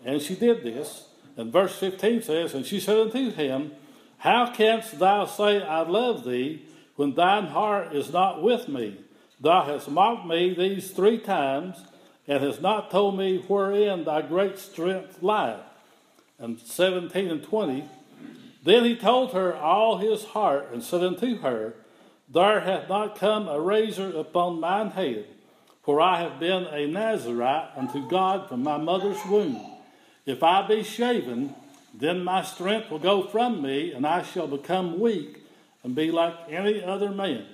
And 0.05 0.21
she 0.21 0.35
did 0.35 0.63
this. 0.63 1.05
And 1.35 1.51
verse 1.51 1.75
15 1.75 2.21
says, 2.21 2.53
And 2.53 2.65
she 2.65 2.79
said 2.79 2.99
unto 2.99 3.31
him, 3.31 3.71
How 4.19 4.51
canst 4.51 4.99
thou 4.99 5.25
say, 5.25 5.61
I 5.61 5.81
love 5.81 6.25
thee, 6.25 6.65
when 6.97 7.15
thine 7.15 7.47
heart 7.47 7.95
is 7.95 8.11
not 8.11 8.43
with 8.43 8.67
me? 8.67 8.97
Thou 9.39 9.63
hast 9.63 9.89
mocked 9.89 10.27
me 10.27 10.53
these 10.53 10.91
three 10.91 11.17
times, 11.17 11.77
and 12.27 12.43
hast 12.43 12.61
not 12.61 12.91
told 12.91 13.17
me 13.17 13.37
wherein 13.47 14.03
thy 14.03 14.21
great 14.21 14.59
strength 14.59 15.23
lieth. 15.23 15.61
And 16.37 16.59
17 16.59 17.31
and 17.31 17.41
20, 17.41 17.85
Then 18.61 18.83
he 18.83 18.97
told 18.97 19.31
her 19.31 19.55
all 19.55 19.97
his 19.97 20.25
heart, 20.25 20.69
and 20.73 20.83
said 20.83 21.01
unto 21.01 21.37
her, 21.37 21.75
There 22.27 22.59
hath 22.59 22.89
not 22.89 23.17
come 23.17 23.47
a 23.47 23.59
razor 23.59 24.09
upon 24.17 24.59
mine 24.59 24.91
head, 24.91 25.27
for 25.81 26.01
I 26.01 26.19
have 26.21 26.41
been 26.41 26.65
a 26.65 26.87
Nazarite 26.87 27.71
unto 27.77 28.05
God 28.09 28.49
from 28.49 28.63
my 28.63 28.77
mother's 28.77 29.25
womb. 29.25 29.65
If 30.25 30.43
I 30.43 30.67
be 30.67 30.83
shaven, 30.83 31.55
then 31.93 32.23
my 32.23 32.43
strength 32.43 32.91
will 32.91 32.99
go 32.99 33.23
from 33.23 33.61
me, 33.61 33.91
and 33.91 34.05
I 34.05 34.23
shall 34.23 34.47
become 34.47 34.99
weak 34.99 35.43
and 35.83 35.95
be 35.95 36.11
like 36.11 36.35
any 36.49 36.83
other 36.83 37.09
man. 37.09 37.45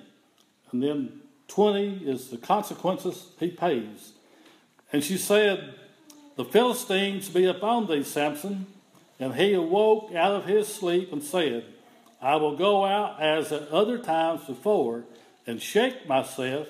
And 0.72 0.82
then 0.84 1.22
20 1.48 2.06
is 2.06 2.30
the 2.30 2.38
consequences 2.38 3.28
he 3.40 3.50
pays. 3.50 4.12
And 4.92 5.04
she 5.04 5.18
said, 5.18 5.76
The 6.36 6.46
Philistines 6.46 7.30
be 7.30 7.46
upon 7.46 7.88
thee, 7.88 8.04
Samson. 8.04 8.68
And 9.20 9.36
he 9.36 9.54
awoke 9.54 10.14
out 10.14 10.34
of 10.34 10.46
his 10.46 10.68
sleep 10.68 11.14
and 11.14 11.24
said, 11.24 11.66
I 12.22 12.36
will 12.36 12.58
go 12.58 12.86
out 12.86 13.22
as 13.22 13.52
at 13.52 13.70
other 13.70 13.98
times 13.98 14.44
before 14.46 15.04
and 15.48 15.62
shake 15.62 16.08
myself. 16.08 16.68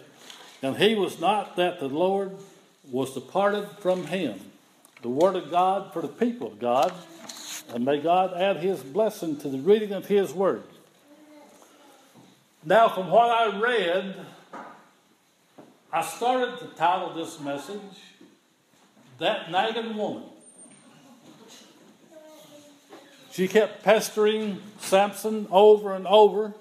And 0.62 0.78
he 0.78 0.96
was 0.96 1.20
not 1.20 1.56
that 1.56 1.80
the 1.80 1.88
Lord 1.88 2.38
was 2.92 3.14
departed 3.14 3.68
from 3.80 4.08
him. 4.08 4.40
The 5.02 5.10
word 5.10 5.36
of 5.36 5.50
God 5.50 5.94
for 5.94 6.02
the 6.02 6.08
people 6.08 6.48
of 6.48 6.60
God. 6.60 6.94
And 7.74 7.84
may 7.84 8.00
God 8.00 8.34
add 8.34 8.58
his 8.58 8.82
blessing 8.82 9.38
to 9.38 9.50
the 9.50 9.58
reading 9.58 9.92
of 9.92 10.06
his 10.06 10.34
word. 10.34 10.64
Now, 12.64 12.90
from 12.90 13.10
what 13.10 13.30
I 13.30 13.60
read, 13.60 14.16
I 15.92 16.02
started 16.02 16.60
to 16.60 16.68
title 16.76 17.14
this 17.14 17.40
message, 17.40 17.80
That 19.20 19.52
Nagging 19.52 19.96
Woman. 19.96 20.24
She 23.32 23.48
kept 23.48 23.84
pestering 23.84 24.62
Samson 24.80 25.48
over 25.52 25.94
and 25.94 26.08
over, 26.08 26.54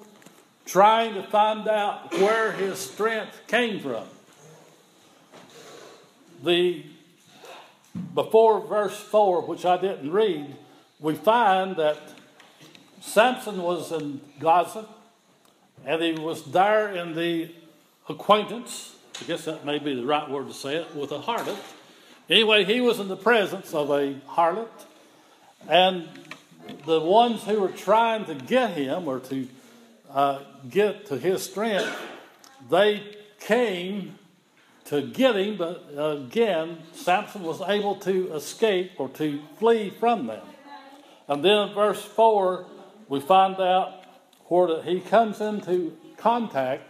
trying 0.67 1.15
to 1.15 1.23
find 1.23 1.69
out 1.69 2.13
where 2.15 2.53
his 2.53 2.79
strength 2.79 3.41
came 3.47 3.81
from. 3.81 4.05
The 6.43 6.85
before 8.13 8.61
verse 8.61 8.99
4, 8.99 9.43
which 9.43 9.65
I 9.65 9.77
didn't 9.77 10.11
read, 10.11 10.57
we 11.01 11.15
find 11.15 11.77
that 11.77 11.99
Samson 13.01 13.63
was 13.63 13.93
in 13.93 14.21
Gaza 14.39 14.87
and 15.85 16.03
he 16.03 16.13
was 16.13 16.45
there 16.45 16.93
in 16.93 17.15
the 17.15 17.51
acquaintance, 18.09 18.97
I 19.21 19.25
guess 19.25 19.45
that 19.45 19.65
may 19.65 19.79
be 19.79 19.95
the 19.95 20.05
right 20.05 20.29
word 20.29 20.49
to 20.49 20.55
say 20.55 20.77
it, 20.77 20.95
with 20.95 21.13
a 21.13 21.19
harlot. 21.19 21.59
Anyway, 22.29 22.65
he 22.65 22.81
was 22.81 23.01
in 23.01 23.09
the 23.09 23.17
presence 23.17 23.75
of 23.75 23.91
a 23.91 24.15
harlot, 24.29 24.69
and 25.69 26.09
the 26.87 27.01
ones 27.01 27.43
who 27.43 27.61
were 27.61 27.69
trying 27.69 28.25
to 28.25 28.35
get 28.35 28.71
him 28.71 29.07
or 29.07 29.21
to 29.21 29.47
uh, 30.11 30.39
get 30.71 31.07
to 31.07 31.19
his 31.19 31.43
strength, 31.43 31.95
they 32.71 33.03
came 33.41 34.19
to 34.87 35.03
get 35.03 35.37
him, 35.37 35.57
but 35.57 35.87
again, 35.97 36.79
Samson 36.95 37.43
was 37.43 37.61
able 37.63 37.97
to 37.97 38.33
escape 38.33 38.93
or 38.99 39.09
to 39.11 39.41
flee 39.59 39.91
from 39.91 40.27
them. 40.27 40.43
And 41.29 41.45
then 41.45 41.69
in 41.69 41.75
verse 41.75 42.05
4, 42.05 42.67
we 43.09 43.21
find 43.21 43.59
out 43.61 44.05
where 44.47 44.83
he 44.83 45.01
comes 45.01 45.41
into 45.41 45.97
contact 46.17 46.83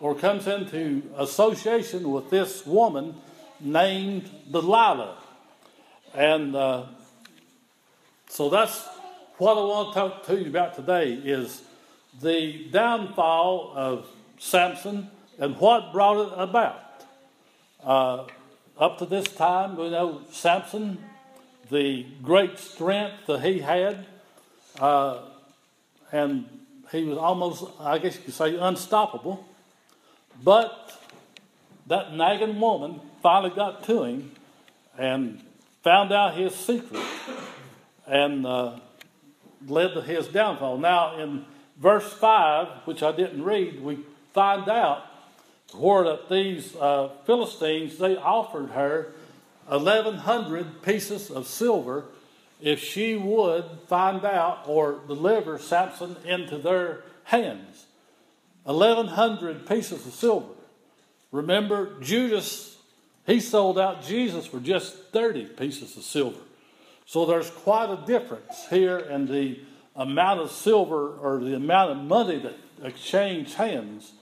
or 0.00 0.14
comes 0.14 0.46
into 0.46 1.02
association 1.16 2.10
with 2.10 2.30
this 2.30 2.66
woman 2.66 3.14
named 3.60 4.30
Delilah. 4.50 5.16
And 6.14 6.54
uh, 6.54 6.86
so 8.28 8.48
that's 8.48 8.86
what 9.36 9.56
I 9.56 9.60
want 9.60 9.94
to 9.94 10.00
talk 10.00 10.26
to 10.26 10.40
you 10.40 10.48
about 10.48 10.74
today 10.74 11.12
is 11.12 11.62
the 12.20 12.68
downfall 12.72 13.72
of 13.74 14.08
Samson 14.38 15.10
and 15.38 15.56
what 15.56 15.92
brought 15.92 16.26
it 16.26 16.32
about. 16.36 17.04
Uh, 17.82 18.26
up 18.78 18.98
to 18.98 19.06
this 19.06 19.24
time, 19.24 19.76
we 19.76 19.90
know 19.90 20.22
Samson, 20.30 20.98
the 21.70 22.06
great 22.22 22.58
strength 22.58 23.26
that 23.26 23.40
he 23.40 23.60
had, 23.60 24.06
uh, 24.78 25.20
and 26.12 26.46
he 26.90 27.04
was 27.04 27.18
almost, 27.18 27.64
I 27.80 27.98
guess 27.98 28.16
you 28.16 28.22
could 28.22 28.34
say, 28.34 28.56
unstoppable. 28.56 29.46
But 30.42 30.98
that 31.86 32.14
nagging 32.14 32.60
woman 32.60 33.00
finally 33.22 33.54
got 33.54 33.82
to 33.84 34.04
him 34.04 34.32
and 34.96 35.42
found 35.82 36.12
out 36.12 36.34
his 36.34 36.54
secret 36.54 37.02
and 38.06 38.46
uh, 38.46 38.78
led 39.66 39.94
to 39.94 40.02
his 40.02 40.28
downfall. 40.28 40.78
Now, 40.78 41.18
in 41.18 41.44
verse 41.78 42.12
5, 42.12 42.86
which 42.86 43.02
I 43.02 43.12
didn't 43.12 43.42
read, 43.42 43.82
we 43.82 43.98
find 44.32 44.68
out 44.68 45.04
where 45.74 46.04
that 46.04 46.28
these 46.28 46.74
uh, 46.76 47.10
Philistines 47.26 47.98
they 47.98 48.16
offered 48.16 48.70
her 48.70 49.12
eleven 49.70 50.14
hundred 50.14 50.82
pieces 50.82 51.30
of 51.30 51.46
silver 51.46 52.04
if 52.60 52.80
she 52.80 53.14
would 53.16 53.64
find 53.86 54.24
out 54.24 54.64
or 54.66 55.00
deliver 55.06 55.58
Samson 55.58 56.16
into 56.24 56.58
their 56.58 57.02
hands. 57.24 57.86
Eleven 58.66 59.06
hundred 59.06 59.66
pieces 59.66 60.06
of 60.06 60.12
silver. 60.12 60.54
Remember, 61.30 62.00
Judas 62.00 62.76
he 63.26 63.40
sold 63.40 63.78
out 63.78 64.02
Jesus 64.02 64.46
for 64.46 64.58
just 64.58 64.96
thirty 65.12 65.44
pieces 65.44 65.96
of 65.96 66.02
silver. 66.02 66.40
So 67.04 67.26
there's 67.26 67.50
quite 67.50 67.90
a 67.90 68.06
difference 68.06 68.66
here 68.70 68.98
in 68.98 69.26
the 69.26 69.60
amount 69.94 70.40
of 70.40 70.50
silver 70.50 71.16
or 71.16 71.38
the 71.38 71.54
amount 71.54 71.90
of 71.90 71.96
money 71.98 72.38
that 72.38 72.54
exchanged 72.82 73.54
hands 73.54 74.12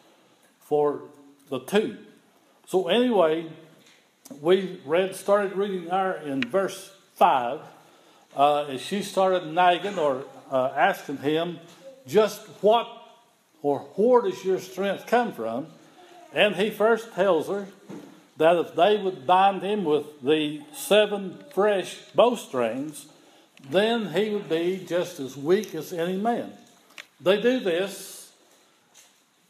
for 0.61 1.02
the 1.48 1.61
two. 1.61 1.98
So 2.66 2.88
anyway, 2.88 3.46
we 4.40 4.80
read 4.84 5.14
started 5.14 5.56
reading 5.56 5.86
there 5.86 6.16
in 6.16 6.42
verse 6.42 6.90
five. 7.14 7.60
Uh, 8.36 8.66
as 8.68 8.82
she 8.82 9.02
started 9.02 9.46
nagging 9.46 9.98
or 9.98 10.22
uh, 10.50 10.70
asking 10.76 11.16
him 11.16 11.58
just 12.06 12.42
what 12.60 12.86
or 13.62 13.78
where 13.96 14.20
does 14.22 14.44
your 14.44 14.60
strength 14.60 15.06
come 15.06 15.32
from, 15.32 15.66
and 16.34 16.54
he 16.54 16.68
first 16.68 17.14
tells 17.14 17.48
her 17.48 17.66
that 18.36 18.56
if 18.56 18.74
they 18.74 18.98
would 18.98 19.26
bind 19.26 19.62
him 19.62 19.84
with 19.84 20.20
the 20.22 20.60
seven 20.74 21.42
fresh 21.54 21.96
bowstrings, 22.14 23.06
then 23.70 24.12
he 24.12 24.30
would 24.30 24.48
be 24.48 24.84
just 24.86 25.18
as 25.18 25.34
weak 25.34 25.74
as 25.74 25.92
any 25.92 26.18
man. 26.18 26.52
They 27.18 27.40
do 27.40 27.60
this, 27.60 28.30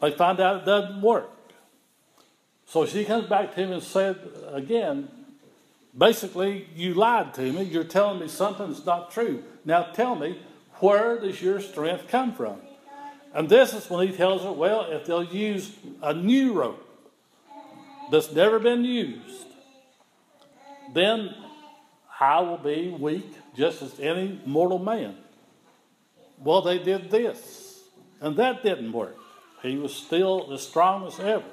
they 0.01 0.13
find 0.13 0.39
out 0.39 0.63
it 0.63 0.67
doesn't 0.67 1.03
work. 1.03 1.31
So 2.67 2.85
she 2.85 3.05
comes 3.05 3.29
back 3.29 3.55
to 3.55 3.61
him 3.61 3.73
and 3.73 3.83
said 3.83 4.19
again, 4.53 5.09
basically, 5.97 6.69
you 6.75 6.95
lied 6.95 7.33
to 7.35 7.53
me. 7.53 7.63
You're 7.63 7.85
telling 7.85 8.21
me 8.21 8.29
something's 8.29 8.85
not 8.85 9.13
true. 9.13 9.45
Now 9.65 9.85
tell 9.85 10.17
me, 10.17 10.41
where 10.81 11.19
does 11.19 11.41
your 11.41 11.61
strength 11.61 12.09
come 12.09 12.35
from? 12.35 12.61
And 13.33 13.49
this 13.49 13.73
is 13.73 13.89
when 13.89 14.09
he 14.09 14.15
tells 14.15 14.43
her, 14.43 14.53
well, 14.53 14.91
if 14.91 15.07
they'll 15.07 15.23
use 15.23 15.73
a 16.03 16.13
new 16.13 16.55
rope 16.55 16.83
that's 18.11 18.33
never 18.33 18.59
been 18.59 18.85
used, 18.85 19.47
then 20.93 21.35
I 22.19 22.41
will 22.41 22.59
be 22.59 22.89
weak 22.89 23.31
just 23.55 23.83
as 23.83 24.01
any 24.01 24.41
mortal 24.45 24.79
man. 24.79 25.17
Well, 26.39 26.63
they 26.63 26.79
did 26.79 27.11
this, 27.11 27.81
and 28.21 28.37
that 28.37 28.63
didn't 28.63 28.93
work. 28.93 29.17
He 29.63 29.77
was 29.77 29.95
still 29.95 30.53
as 30.53 30.63
strong 30.63 31.07
as 31.07 31.19
ever. 31.21 31.45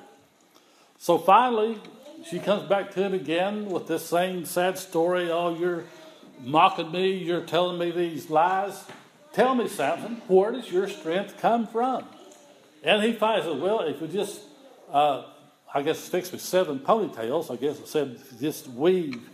So 0.97 1.17
finally, 1.17 1.77
she 2.29 2.39
comes 2.39 2.63
back 2.63 2.91
to 2.91 3.03
him 3.03 3.13
again 3.13 3.65
with 3.65 3.87
this 3.87 4.05
same 4.05 4.45
sad 4.45 4.77
story. 4.77 5.29
Oh, 5.29 5.55
you're 5.55 5.83
mocking 6.41 6.91
me, 6.91 7.13
you're 7.17 7.41
telling 7.41 7.77
me 7.77 7.91
these 7.91 8.29
lies. 8.29 8.83
Tell 9.33 9.55
me, 9.55 9.67
Samson, 9.67 10.21
where 10.27 10.51
does 10.51 10.71
your 10.71 10.87
strength 10.87 11.37
come 11.39 11.67
from? 11.67 12.05
And 12.83 13.03
he 13.03 13.13
finds 13.13 13.47
it, 13.47 13.55
well, 13.55 13.81
if 13.81 13.99
you 14.01 14.07
just, 14.07 14.41
uh, 14.91 15.23
I 15.73 15.81
guess, 15.81 16.07
fix 16.07 16.31
with 16.31 16.41
seven 16.41 16.79
ponytails, 16.79 17.51
I 17.51 17.55
guess 17.55 17.79
it 17.79 17.87
said, 17.87 18.19
just 18.39 18.67
weave 18.67 19.29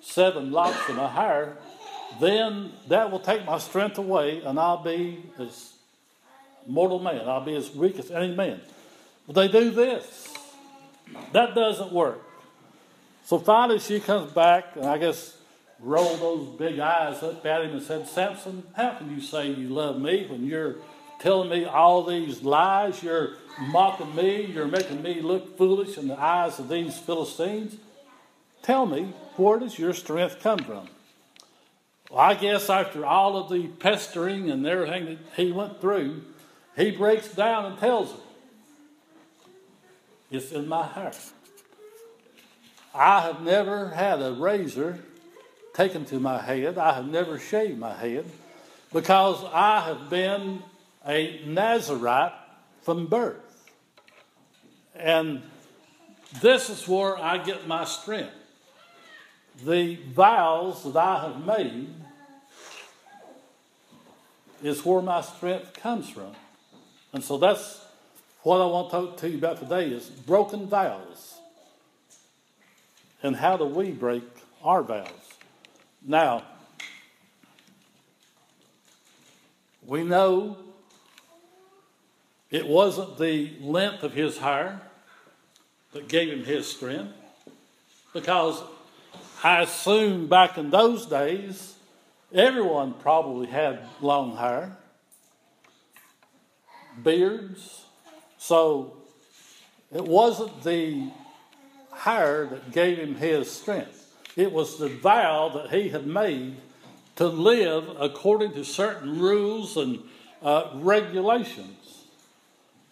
seven 0.00 0.50
locks 0.50 0.88
in 0.88 0.96
my 0.96 1.08
hair, 1.08 1.56
then 2.20 2.72
that 2.88 3.10
will 3.10 3.20
take 3.20 3.44
my 3.46 3.58
strength 3.58 3.98
away, 3.98 4.42
and 4.42 4.58
I'll 4.58 4.82
be 4.82 5.24
as 5.38 5.72
mortal 6.66 6.98
man. 6.98 7.28
I'll 7.28 7.44
be 7.44 7.56
as 7.56 7.74
weak 7.74 7.98
as 7.98 8.10
any 8.10 8.34
man. 8.34 8.60
But 9.26 9.34
they 9.34 9.48
do 9.48 9.70
this. 9.70 10.33
That 11.32 11.54
doesn't 11.54 11.92
work. 11.92 12.20
So 13.24 13.38
finally, 13.38 13.78
she 13.78 14.00
comes 14.00 14.32
back, 14.32 14.76
and 14.76 14.84
I 14.84 14.98
guess 14.98 15.36
rolled 15.80 16.20
those 16.20 16.58
big 16.58 16.78
eyes 16.78 17.22
up 17.22 17.44
at 17.44 17.62
him 17.62 17.72
and 17.72 17.82
said, 17.82 18.06
Samson, 18.06 18.62
how 18.76 18.94
can 18.94 19.10
you 19.14 19.20
say 19.20 19.50
you 19.50 19.68
love 19.68 20.00
me 20.00 20.26
when 20.26 20.44
you're 20.44 20.76
telling 21.18 21.50
me 21.50 21.64
all 21.64 22.04
these 22.04 22.42
lies? 22.42 23.02
You're 23.02 23.34
mocking 23.60 24.14
me. 24.14 24.44
You're 24.46 24.66
making 24.66 25.02
me 25.02 25.20
look 25.20 25.56
foolish 25.58 25.98
in 25.98 26.08
the 26.08 26.20
eyes 26.20 26.58
of 26.58 26.68
these 26.68 26.98
Philistines. 26.98 27.76
Tell 28.62 28.86
me, 28.86 29.12
where 29.36 29.58
does 29.58 29.78
your 29.78 29.92
strength 29.92 30.40
come 30.40 30.58
from? 30.58 30.88
Well, 32.10 32.20
I 32.20 32.34
guess 32.34 32.70
after 32.70 33.04
all 33.04 33.36
of 33.36 33.50
the 33.50 33.66
pestering 33.66 34.50
and 34.50 34.66
everything 34.66 35.06
that 35.06 35.18
he 35.36 35.52
went 35.52 35.80
through, 35.80 36.22
he 36.76 36.90
breaks 36.90 37.28
down 37.28 37.66
and 37.66 37.78
tells 37.78 38.12
her, 38.12 38.18
It's 40.34 40.50
in 40.50 40.66
my 40.66 40.84
heart. 40.84 41.16
I 42.92 43.20
have 43.20 43.42
never 43.42 43.90
had 43.90 44.20
a 44.20 44.32
razor 44.32 44.98
taken 45.74 46.04
to 46.06 46.18
my 46.18 46.40
head. 46.40 46.76
I 46.76 46.94
have 46.94 47.06
never 47.06 47.38
shaved 47.38 47.78
my 47.78 47.94
head 47.94 48.24
because 48.92 49.44
I 49.52 49.80
have 49.80 50.10
been 50.10 50.62
a 51.06 51.40
Nazarite 51.46 52.32
from 52.82 53.06
birth. 53.06 53.36
And 54.96 55.42
this 56.40 56.68
is 56.68 56.88
where 56.88 57.16
I 57.16 57.38
get 57.38 57.68
my 57.68 57.84
strength. 57.84 58.34
The 59.64 59.96
vows 60.14 60.82
that 60.82 60.96
I 60.96 61.28
have 61.28 61.46
made 61.46 61.94
is 64.64 64.84
where 64.84 65.00
my 65.00 65.20
strength 65.20 65.74
comes 65.74 66.08
from. 66.08 66.32
And 67.12 67.22
so 67.22 67.38
that's 67.38 67.83
what 68.44 68.60
I 68.60 68.66
want 68.66 68.90
to 68.90 68.96
talk 68.96 69.16
to 69.18 69.30
you 69.30 69.38
about 69.38 69.58
today 69.58 69.88
is 69.88 70.04
broken 70.04 70.66
vows. 70.66 71.38
And 73.22 73.34
how 73.34 73.56
do 73.56 73.64
we 73.64 73.90
break 73.90 74.22
our 74.62 74.82
vows? 74.82 75.08
Now, 76.06 76.44
we 79.86 80.04
know 80.04 80.58
it 82.50 82.66
wasn't 82.68 83.16
the 83.16 83.54
length 83.60 84.02
of 84.02 84.12
his 84.12 84.36
hair 84.36 84.82
that 85.92 86.08
gave 86.08 86.28
him 86.30 86.44
his 86.44 86.66
strength, 86.66 87.14
because 88.12 88.62
I 89.42 89.62
assume 89.62 90.26
back 90.26 90.58
in 90.58 90.68
those 90.68 91.06
days, 91.06 91.76
everyone 92.32 92.92
probably 92.92 93.46
had 93.46 93.80
long 94.02 94.36
hair, 94.36 94.76
beards, 97.02 97.80
so 98.44 98.92
it 99.90 100.04
wasn't 100.04 100.62
the 100.64 101.08
hair 101.94 102.46
that 102.50 102.72
gave 102.72 102.98
him 102.98 103.14
his 103.14 103.50
strength. 103.50 104.14
It 104.36 104.52
was 104.52 104.76
the 104.76 104.90
vow 104.90 105.48
that 105.54 105.70
he 105.70 105.88
had 105.88 106.06
made 106.06 106.56
to 107.16 107.26
live 107.26 107.88
according 107.98 108.52
to 108.52 108.62
certain 108.62 109.18
rules 109.18 109.78
and 109.78 110.00
uh, 110.42 110.72
regulations. 110.74 112.04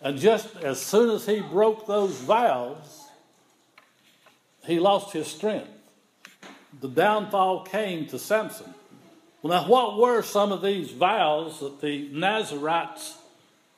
And 0.01 0.17
just 0.17 0.57
as 0.57 0.81
soon 0.81 1.11
as 1.11 1.27
he 1.27 1.41
broke 1.41 1.87
those 1.87 2.17
vows, 2.17 3.05
he 4.65 4.81
lost 4.81 5.13
his 5.13 5.27
strength. 5.27 5.69
The 6.81 6.89
downfall 6.89 7.65
came 7.65 8.07
to 8.07 8.19
Samson. 8.19 8.73
Well, 9.43 9.61
now, 9.61 9.69
what 9.69 9.99
were 9.99 10.23
some 10.23 10.51
of 10.51 10.63
these 10.63 10.93
vows 10.93 11.61
that 11.61 11.83
the 11.83 12.09
Nazarites 12.11 13.19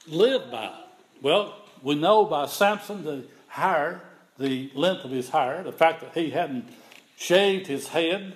lived 0.07 0.53
by? 0.53 0.73
Well, 1.21 1.55
we 1.85 1.95
know 1.95 2.25
by 2.25 2.47
Samson 2.47 3.05
the 3.05 3.25
hair, 3.47 4.01
the 4.39 4.73
length 4.75 5.05
of 5.05 5.11
his 5.11 5.29
hair, 5.29 5.63
the 5.63 5.71
fact 5.71 6.01
that 6.01 6.15
he 6.15 6.31
hadn't 6.31 6.65
shaved 7.17 7.67
his 7.67 7.89
head. 7.89 8.35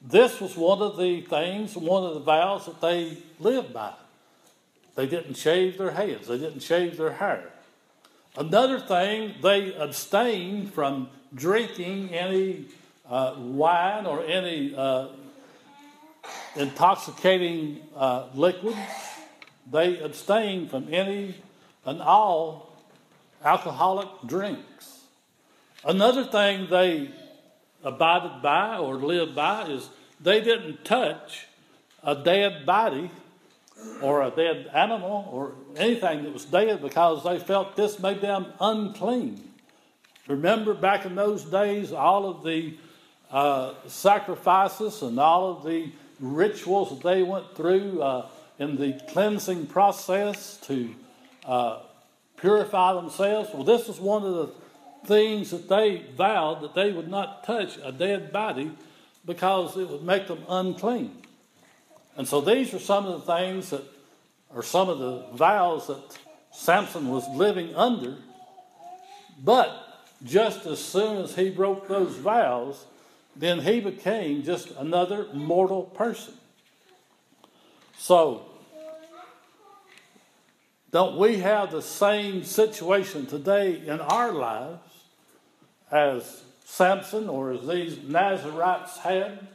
This 0.00 0.40
was 0.40 0.56
one 0.56 0.80
of 0.80 0.96
the 0.96 1.20
things, 1.22 1.76
one 1.76 2.04
of 2.04 2.14
the 2.14 2.20
vows 2.20 2.66
that 2.66 2.80
they 2.80 3.18
lived 3.38 3.74
by. 3.74 3.92
They 4.94 5.06
didn't 5.06 5.34
shave 5.34 5.76
their 5.76 5.90
heads, 5.90 6.28
they 6.28 6.38
didn't 6.38 6.60
shave 6.60 6.96
their 6.96 7.12
hair. 7.12 7.50
Another 8.36 8.78
thing, 8.78 9.34
they 9.42 9.74
abstained 9.74 10.72
from 10.72 11.10
drinking 11.34 12.10
any 12.10 12.66
uh, 13.08 13.34
wine 13.38 14.06
or 14.06 14.24
any 14.24 14.74
uh, 14.74 15.08
intoxicating 16.56 17.80
uh, 17.96 18.26
liquids. 18.34 18.78
They 19.70 19.98
abstained 19.98 20.70
from 20.70 20.92
any 20.92 21.34
and 21.84 22.00
all 22.00 22.76
alcoholic 23.44 24.08
drinks. 24.26 25.00
Another 25.84 26.24
thing 26.24 26.68
they 26.70 27.10
abided 27.82 28.42
by 28.42 28.78
or 28.78 28.94
lived 28.96 29.34
by 29.34 29.64
is 29.64 29.88
they 30.20 30.40
didn't 30.40 30.84
touch 30.84 31.46
a 32.04 32.14
dead 32.14 32.64
body 32.64 33.10
or 34.00 34.22
a 34.22 34.30
dead 34.30 34.70
animal 34.72 35.28
or 35.32 35.52
anything 35.76 36.22
that 36.22 36.32
was 36.32 36.44
dead 36.44 36.80
because 36.80 37.24
they 37.24 37.38
felt 37.38 37.74
this 37.74 37.98
made 37.98 38.20
them 38.20 38.46
unclean. 38.60 39.48
Remember 40.28 40.74
back 40.74 41.04
in 41.04 41.16
those 41.16 41.44
days, 41.44 41.92
all 41.92 42.28
of 42.28 42.44
the 42.44 42.76
uh, 43.32 43.74
sacrifices 43.88 45.02
and 45.02 45.18
all 45.18 45.56
of 45.56 45.64
the 45.64 45.90
rituals 46.20 46.90
that 46.90 47.02
they 47.02 47.22
went 47.22 47.56
through 47.56 48.00
uh, 48.00 48.28
in 48.58 48.76
the 48.76 49.00
cleansing 49.08 49.66
process 49.66 50.58
to 50.58 50.94
uh, 51.44 51.80
purify 52.36 52.94
themselves. 52.94 53.50
Well, 53.52 53.64
this 53.64 53.88
was 53.88 54.00
one 54.00 54.24
of 54.24 54.34
the 54.34 54.54
things 55.06 55.50
that 55.50 55.68
they 55.68 56.04
vowed 56.16 56.62
that 56.62 56.74
they 56.74 56.92
would 56.92 57.08
not 57.08 57.44
touch 57.44 57.78
a 57.82 57.92
dead 57.92 58.32
body 58.32 58.70
because 59.24 59.76
it 59.76 59.88
would 59.88 60.02
make 60.02 60.28
them 60.28 60.44
unclean. 60.48 61.16
And 62.16 62.26
so 62.26 62.40
these 62.40 62.74
are 62.74 62.78
some 62.78 63.06
of 63.06 63.24
the 63.24 63.34
things 63.34 63.70
that 63.70 63.82
are 64.54 64.62
some 64.62 64.88
of 64.88 64.98
the 64.98 65.24
vows 65.34 65.86
that 65.86 66.18
Samson 66.52 67.08
was 67.08 67.26
living 67.30 67.74
under. 67.74 68.16
But 69.42 69.70
just 70.24 70.66
as 70.66 70.78
soon 70.78 71.18
as 71.18 71.34
he 71.34 71.50
broke 71.50 71.88
those 71.88 72.16
vows, 72.16 72.84
then 73.34 73.60
he 73.60 73.80
became 73.80 74.42
just 74.42 74.70
another 74.72 75.26
mortal 75.32 75.84
person. 75.84 76.34
So, 77.96 78.46
don't 80.92 81.16
we 81.16 81.38
have 81.38 81.72
the 81.72 81.80
same 81.80 82.44
situation 82.44 83.24
today 83.24 83.80
in 83.86 83.98
our 83.98 84.30
lives 84.30 84.82
as 85.90 86.42
Samson 86.66 87.30
or 87.30 87.52
as 87.52 87.66
these 87.66 87.96
Nazarites 88.02 88.98
had? 88.98 89.46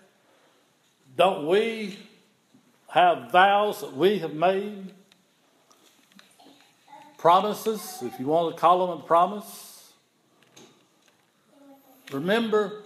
Don't 1.15 1.45
we 1.47 1.99
have 2.89 3.31
vows 3.31 3.81
that 3.81 3.95
we 3.95 4.17
have 4.17 4.33
made? 4.33 4.91
Promises, 7.19 7.99
if 8.01 8.19
you 8.19 8.25
want 8.25 8.55
to 8.55 8.59
call 8.59 8.88
them 8.88 8.97
a 8.97 9.01
promise. 9.03 9.93
Remember 12.11 12.81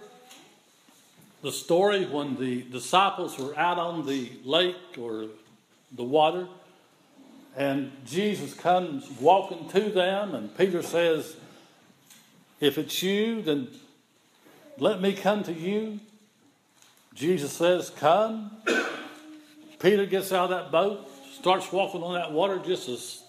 the 1.41 1.53
story 1.53 2.05
when 2.05 2.35
the 2.35 2.63
disciples 2.63 3.39
were 3.39 3.57
out 3.57 3.77
on 3.77 4.05
the 4.05 4.31
lake 4.43 4.75
or 4.99 5.27
the 5.93 6.03
water, 6.03 6.47
and 7.55 7.91
Jesus 8.05 8.53
comes 8.53 9.09
walking 9.19 9.67
to 9.69 9.89
them, 9.89 10.35
and 10.35 10.55
Peter 10.57 10.81
says, 10.81 11.35
If 12.59 12.77
it's 12.77 13.01
you, 13.03 13.41
then 13.41 13.67
let 14.77 15.01
me 15.01 15.13
come 15.13 15.43
to 15.43 15.53
you. 15.53 15.99
Jesus 17.13 17.51
says, 17.51 17.89
Come. 17.89 18.51
Peter 19.79 20.05
gets 20.05 20.31
out 20.31 20.51
of 20.51 20.63
that 20.63 20.71
boat, 20.71 21.09
starts 21.39 21.71
walking 21.71 22.03
on 22.03 22.13
that 22.13 22.31
water 22.31 22.59
just 22.59 22.87
as 22.87 23.23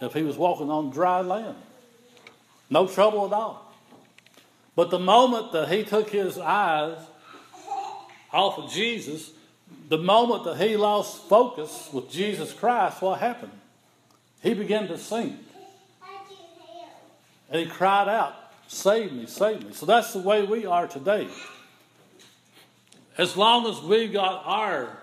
if 0.00 0.12
he 0.12 0.22
was 0.22 0.36
walking 0.36 0.70
on 0.70 0.90
dry 0.90 1.20
land. 1.20 1.56
No 2.68 2.86
trouble 2.86 3.26
at 3.26 3.32
all. 3.32 3.72
But 4.74 4.90
the 4.90 4.98
moment 4.98 5.52
that 5.52 5.68
he 5.68 5.84
took 5.84 6.10
his 6.10 6.38
eyes 6.38 6.98
off 8.32 8.58
of 8.58 8.70
Jesus, 8.70 9.30
the 9.88 9.98
moment 9.98 10.44
that 10.44 10.56
he 10.56 10.76
lost 10.76 11.28
focus 11.28 11.90
with 11.92 12.10
Jesus 12.10 12.52
Christ, 12.52 13.02
what 13.02 13.20
happened? 13.20 13.52
He 14.42 14.54
began 14.54 14.88
to 14.88 14.98
sink. 14.98 15.36
And 17.50 17.60
he 17.60 17.66
cried 17.66 18.08
out, 18.08 18.34
Save 18.66 19.12
me, 19.12 19.26
save 19.26 19.64
me. 19.64 19.72
So 19.72 19.86
that's 19.86 20.12
the 20.12 20.20
way 20.20 20.42
we 20.42 20.66
are 20.66 20.86
today. 20.88 21.28
As 23.16 23.36
long 23.36 23.66
as 23.66 23.80
we 23.80 24.08
got 24.08 24.42
our 24.44 24.98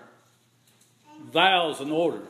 vows 1.32 1.80
in 1.80 1.90
order, 1.90 2.20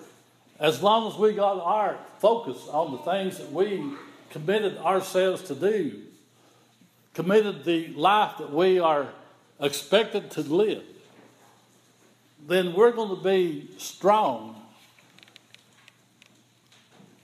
as 0.60 0.82
long 0.82 1.10
as 1.10 1.18
we 1.18 1.32
got 1.32 1.58
our 1.58 1.98
focus 2.18 2.68
on 2.68 2.92
the 2.92 2.98
things 2.98 3.38
that 3.38 3.50
we 3.50 3.82
committed 4.30 4.78
ourselves 4.78 5.42
to 5.44 5.54
do, 5.54 6.00
committed 7.14 7.64
the 7.64 7.88
life 7.88 8.38
that 8.38 8.52
we 8.52 8.78
are 8.78 9.08
expected 9.60 10.30
to 10.32 10.42
live, 10.42 10.84
then 12.46 12.74
we're 12.74 12.92
going 12.92 13.16
to 13.16 13.22
be 13.22 13.70
strong. 13.78 14.60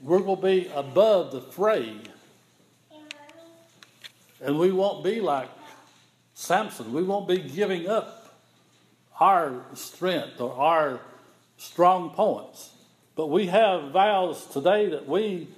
We're 0.02 0.20
going 0.20 0.36
to 0.36 0.42
be 0.42 0.70
above 0.74 1.32
the 1.32 1.40
fray. 1.40 1.96
And 4.40 4.58
we 4.58 4.70
won't 4.70 5.02
be 5.02 5.20
like 5.20 5.48
Samson. 6.34 6.92
We 6.92 7.02
won't 7.02 7.26
be 7.26 7.38
giving 7.38 7.88
up 7.88 8.38
our 9.18 9.64
strength 9.74 10.40
or 10.40 10.52
our 10.52 11.00
strong 11.56 12.10
points. 12.10 12.70
But 13.16 13.26
we 13.30 13.46
have 13.46 13.90
vows 13.90 14.46
today 14.46 14.88
that 14.90 15.08
we 15.08 15.48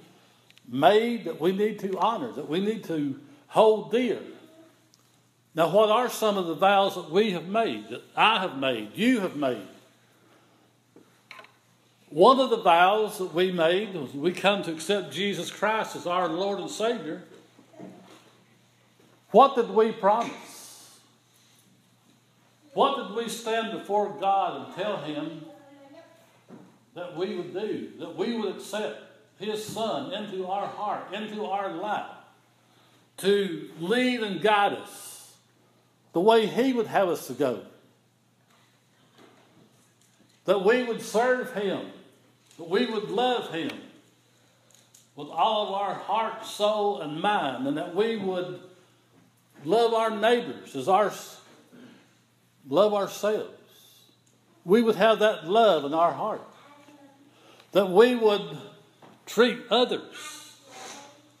made 0.67 1.25
that 1.25 1.39
we 1.39 1.51
need 1.51 1.79
to 1.79 1.97
honor, 1.99 2.31
that 2.31 2.49
we 2.49 2.59
need 2.59 2.83
to 2.85 3.19
hold 3.47 3.91
dear. 3.91 4.19
Now, 5.53 5.69
what 5.69 5.89
are 5.89 6.09
some 6.09 6.37
of 6.37 6.47
the 6.47 6.55
vows 6.55 6.95
that 6.95 7.11
we 7.11 7.31
have 7.31 7.47
made, 7.47 7.89
that 7.89 8.03
I 8.15 8.39
have 8.39 8.57
made, 8.57 8.95
you 8.95 9.19
have 9.19 9.35
made? 9.35 9.67
One 12.09 12.39
of 12.39 12.49
the 12.49 12.57
vows 12.57 13.17
that 13.17 13.33
we 13.33 13.51
made 13.51 13.93
was 13.93 14.13
we 14.13 14.31
come 14.31 14.63
to 14.63 14.71
accept 14.71 15.11
Jesus 15.11 15.51
Christ 15.51 15.95
as 15.95 16.05
our 16.05 16.29
Lord 16.29 16.59
and 16.59 16.69
Savior. 16.69 17.23
What 19.31 19.55
did 19.55 19.69
we 19.69 19.91
promise? 19.91 20.99
What 22.73 23.07
did 23.07 23.15
we 23.17 23.29
stand 23.29 23.77
before 23.77 24.09
God 24.19 24.67
and 24.67 24.75
tell 24.75 24.97
Him 24.97 25.41
that 26.95 27.15
we 27.17 27.35
would 27.35 27.53
do? 27.53 27.91
That 27.99 28.15
we 28.15 28.37
would 28.37 28.55
accept 28.55 29.03
His 29.37 29.65
Son 29.65 30.13
into 30.13 30.47
our 30.47 30.67
heart, 30.67 31.13
into 31.13 31.45
our 31.45 31.73
life, 31.73 32.11
to 33.17 33.69
lead 33.79 34.21
and 34.21 34.41
guide 34.41 34.73
us 34.73 35.10
the 36.13 36.21
way 36.21 36.45
He 36.45 36.73
would 36.73 36.87
have 36.87 37.09
us 37.09 37.27
to 37.27 37.33
go. 37.33 37.61
That 40.45 40.63
we 40.63 40.83
would 40.83 41.01
serve 41.01 41.53
Him, 41.53 41.87
that 42.57 42.69
we 42.69 42.85
would 42.85 43.09
love 43.09 43.51
Him 43.53 43.71
with 45.15 45.29
all 45.29 45.67
of 45.67 45.73
our 45.73 45.93
heart, 45.93 46.45
soul, 46.45 47.01
and 47.01 47.21
mind, 47.21 47.67
and 47.67 47.77
that 47.77 47.95
we 47.95 48.17
would 48.17 48.59
love 49.63 49.93
our 49.93 50.09
neighbors 50.09 50.75
as 50.75 50.87
our 50.87 51.13
love 52.67 52.93
ourselves. 52.93 53.49
We 54.63 54.81
would 54.81 54.95
have 54.95 55.19
that 55.19 55.47
love 55.47 55.85
in 55.85 55.93
our 55.93 56.13
heart. 56.13 56.41
That 57.71 57.89
we 57.89 58.15
would 58.15 58.57
treat 59.25 59.59
others 59.69 60.55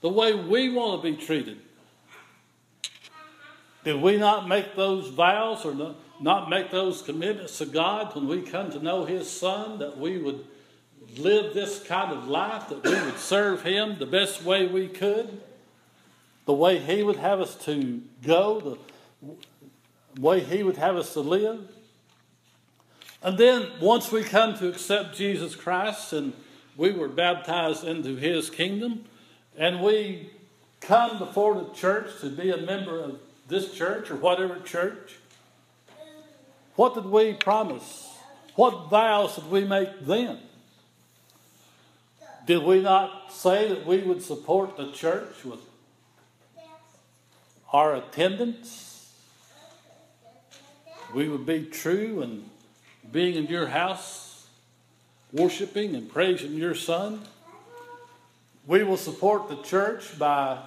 the 0.01 0.09
way 0.09 0.33
we 0.33 0.69
want 0.69 1.01
to 1.01 1.11
be 1.11 1.17
treated. 1.17 1.59
Did 3.83 4.01
we 4.01 4.17
not 4.17 4.47
make 4.47 4.75
those 4.75 5.07
vows 5.09 5.65
or 5.65 5.95
not, 6.19 6.49
make 6.49 6.69
those 6.69 7.01
commitments 7.01 7.57
to 7.57 7.65
God 7.65 8.15
when 8.15 8.27
we 8.27 8.41
come 8.41 8.71
to 8.71 8.79
know 8.79 9.05
His 9.05 9.29
Son 9.29 9.79
that 9.79 9.97
we 9.97 10.17
would 10.19 10.45
live 11.17 11.53
this 11.53 11.83
kind 11.83 12.11
of 12.11 12.27
life, 12.27 12.69
that 12.69 12.83
we 12.83 12.93
would 12.93 13.17
serve 13.17 13.63
Him 13.63 13.97
the 13.97 14.05
best 14.05 14.43
way 14.43 14.67
we 14.67 14.87
could? 14.87 15.41
the 16.45 16.53
way 16.53 16.79
He 16.79 17.03
would 17.03 17.17
have 17.17 17.39
us 17.39 17.55
to 17.65 18.01
go, 18.23 18.77
the 19.21 20.21
way 20.21 20.41
He 20.41 20.63
would 20.63 20.77
have 20.77 20.95
us 20.95 21.13
to 21.13 21.21
live. 21.21 21.67
And 23.23 23.37
then 23.37 23.67
once 23.79 24.11
we 24.11 24.23
come 24.23 24.57
to 24.57 24.67
accept 24.67 25.15
Jesus 25.15 25.55
Christ 25.55 26.11
and 26.13 26.33
we 26.75 26.91
were 26.91 27.07
baptized 27.07 27.83
into 27.83 28.15
His 28.15 28.49
kingdom, 28.49 29.05
and 29.57 29.81
we 29.81 30.31
come 30.79 31.19
before 31.19 31.55
the 31.55 31.69
church 31.73 32.19
to 32.21 32.29
be 32.29 32.49
a 32.49 32.57
member 32.57 32.99
of 32.99 33.19
this 33.51 33.71
church 33.71 34.09
or 34.09 34.15
whatever 34.15 34.57
church, 34.59 35.17
what 36.75 36.95
did 36.95 37.05
we 37.05 37.33
promise? 37.33 38.09
What 38.55 38.89
vows 38.89 39.35
did 39.35 39.51
we 39.51 39.63
make 39.65 40.05
then? 40.05 40.39
Did 42.47 42.63
we 42.63 42.81
not 42.81 43.31
say 43.31 43.69
that 43.69 43.85
we 43.85 43.99
would 43.99 44.23
support 44.23 44.75
the 44.75 44.91
church 44.91 45.45
with 45.45 45.59
our 47.71 47.95
attendance. 47.95 49.13
We 51.13 51.29
would 51.29 51.45
be 51.45 51.65
true 51.65 52.21
and 52.21 52.49
being 53.11 53.35
in 53.35 53.47
your 53.47 53.67
house, 53.67 54.47
worshiping 55.31 55.95
and 55.95 56.09
praising 56.09 56.53
your 56.53 56.75
Son. 56.75 57.21
We 58.67 58.83
will 58.83 58.97
support 58.97 59.49
the 59.49 59.61
church 59.61 60.17
by 60.19 60.59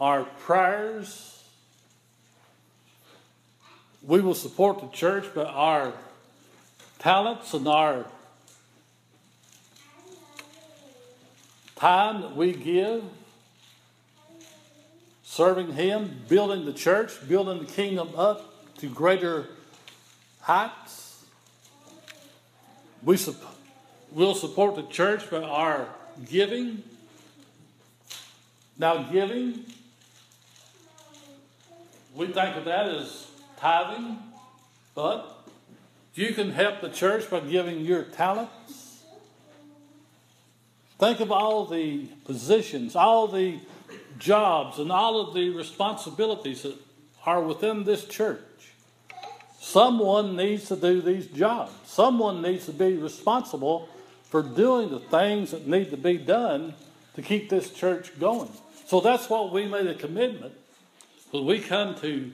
our 0.00 0.24
prayers. 0.24 1.33
We 4.06 4.20
will 4.20 4.34
support 4.34 4.80
the 4.80 4.88
church 4.88 5.34
by 5.34 5.44
our 5.44 5.94
talents 6.98 7.54
and 7.54 7.66
our 7.66 8.04
time 11.76 12.20
that 12.20 12.36
we 12.36 12.52
give 12.52 13.02
serving 15.22 15.72
Him, 15.72 16.20
building 16.28 16.66
the 16.66 16.72
church, 16.72 17.26
building 17.26 17.60
the 17.60 17.64
kingdom 17.64 18.10
up 18.16 18.74
to 18.76 18.88
greater 18.88 19.46
heights. 20.40 21.24
We 23.02 23.16
su- 23.16 23.34
will 24.12 24.34
support 24.34 24.76
the 24.76 24.82
church 24.82 25.30
by 25.30 25.42
our 25.42 25.88
giving. 26.30 26.82
Now, 28.78 29.02
giving, 29.04 29.64
we 32.14 32.26
think 32.26 32.56
of 32.56 32.66
that 32.66 32.88
as 32.88 33.26
tithing, 33.56 34.18
but 34.94 35.48
you 36.14 36.32
can 36.32 36.50
help 36.50 36.80
the 36.80 36.88
church 36.88 37.28
by 37.30 37.40
giving 37.40 37.80
your 37.80 38.04
talents. 38.04 39.02
Think 40.98 41.20
of 41.20 41.32
all 41.32 41.66
the 41.66 42.06
positions, 42.24 42.94
all 42.94 43.26
the 43.26 43.58
jobs 44.18 44.78
and 44.78 44.92
all 44.92 45.20
of 45.20 45.34
the 45.34 45.50
responsibilities 45.50 46.62
that 46.62 46.76
are 47.26 47.42
within 47.42 47.84
this 47.84 48.04
church. 48.04 48.40
Someone 49.58 50.36
needs 50.36 50.68
to 50.68 50.76
do 50.76 51.00
these 51.00 51.26
jobs. 51.26 51.72
Someone 51.84 52.42
needs 52.42 52.66
to 52.66 52.72
be 52.72 52.96
responsible 52.96 53.88
for 54.24 54.42
doing 54.42 54.90
the 54.90 55.00
things 55.00 55.50
that 55.50 55.66
need 55.66 55.90
to 55.90 55.96
be 55.96 56.16
done 56.16 56.74
to 57.14 57.22
keep 57.22 57.48
this 57.48 57.70
church 57.70 58.18
going. 58.20 58.50
So 58.86 59.00
that's 59.00 59.28
what 59.30 59.52
we 59.52 59.66
made 59.66 59.86
a 59.86 59.94
commitment. 59.94 60.54
When 61.30 61.46
we 61.46 61.60
come 61.60 61.94
to 61.96 62.30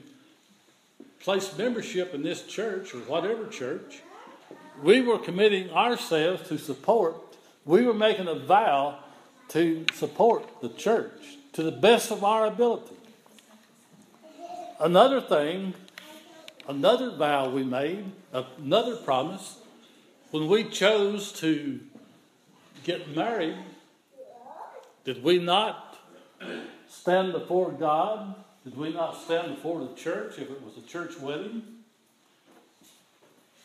place 1.23 1.55
membership 1.57 2.13
in 2.13 2.23
this 2.23 2.43
church 2.43 2.95
or 2.95 2.99
whatever 2.99 3.47
church, 3.47 4.01
we 4.81 5.01
were 5.01 5.19
committing 5.19 5.69
ourselves 5.69 6.47
to 6.47 6.57
support, 6.57 7.15
we 7.65 7.85
were 7.85 7.93
making 7.93 8.27
a 8.27 8.35
vow 8.35 8.97
to 9.49 9.85
support 9.93 10.61
the 10.61 10.69
church 10.69 11.37
to 11.53 11.61
the 11.61 11.71
best 11.71 12.11
of 12.11 12.23
our 12.23 12.47
ability. 12.47 12.95
Another 14.79 15.21
thing, 15.21 15.75
another 16.67 17.11
vow 17.11 17.49
we 17.49 17.63
made, 17.63 18.05
another 18.57 18.95
promise, 18.95 19.57
when 20.31 20.47
we 20.47 20.63
chose 20.63 21.31
to 21.33 21.79
get 22.83 23.15
married, 23.15 23.57
did 25.03 25.21
we 25.21 25.37
not 25.37 25.99
stand 26.87 27.33
before 27.33 27.71
God? 27.71 28.35
Did 28.63 28.77
we 28.77 28.93
not 28.93 29.19
stand 29.23 29.55
before 29.55 29.79
the 29.79 29.93
church 29.95 30.37
if 30.37 30.51
it 30.51 30.61
was 30.63 30.77
a 30.77 30.87
church 30.87 31.17
wedding? 31.19 31.63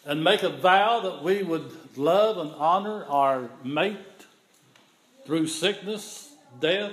And 0.07 0.25
make 0.25 0.43
a 0.43 0.49
vow 0.49 1.01
that 1.01 1.23
we 1.23 1.43
would 1.43 1.71
love 1.99 2.39
and 2.39 2.53
honor 2.53 3.05
our 3.05 3.51
mate 3.63 3.99
through 5.27 5.49
sickness, 5.49 6.33
death, 6.61 6.93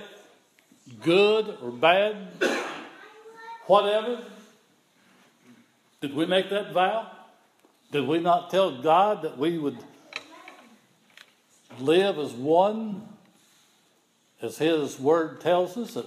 good 1.02 1.56
or 1.62 1.70
bad, 1.70 2.16
whatever? 3.66 4.22
Did 6.02 6.14
we 6.14 6.26
make 6.26 6.50
that 6.50 6.72
vow? 6.72 7.10
Did 7.90 8.06
we 8.06 8.18
not 8.18 8.50
tell 8.50 8.82
God 8.82 9.22
that 9.22 9.38
we 9.38 9.56
would 9.56 9.78
live 11.78 12.18
as 12.18 12.32
one, 12.32 13.08
as 14.42 14.58
His 14.58 14.98
Word 15.00 15.40
tells 15.40 15.78
us, 15.78 15.94
that 15.94 16.06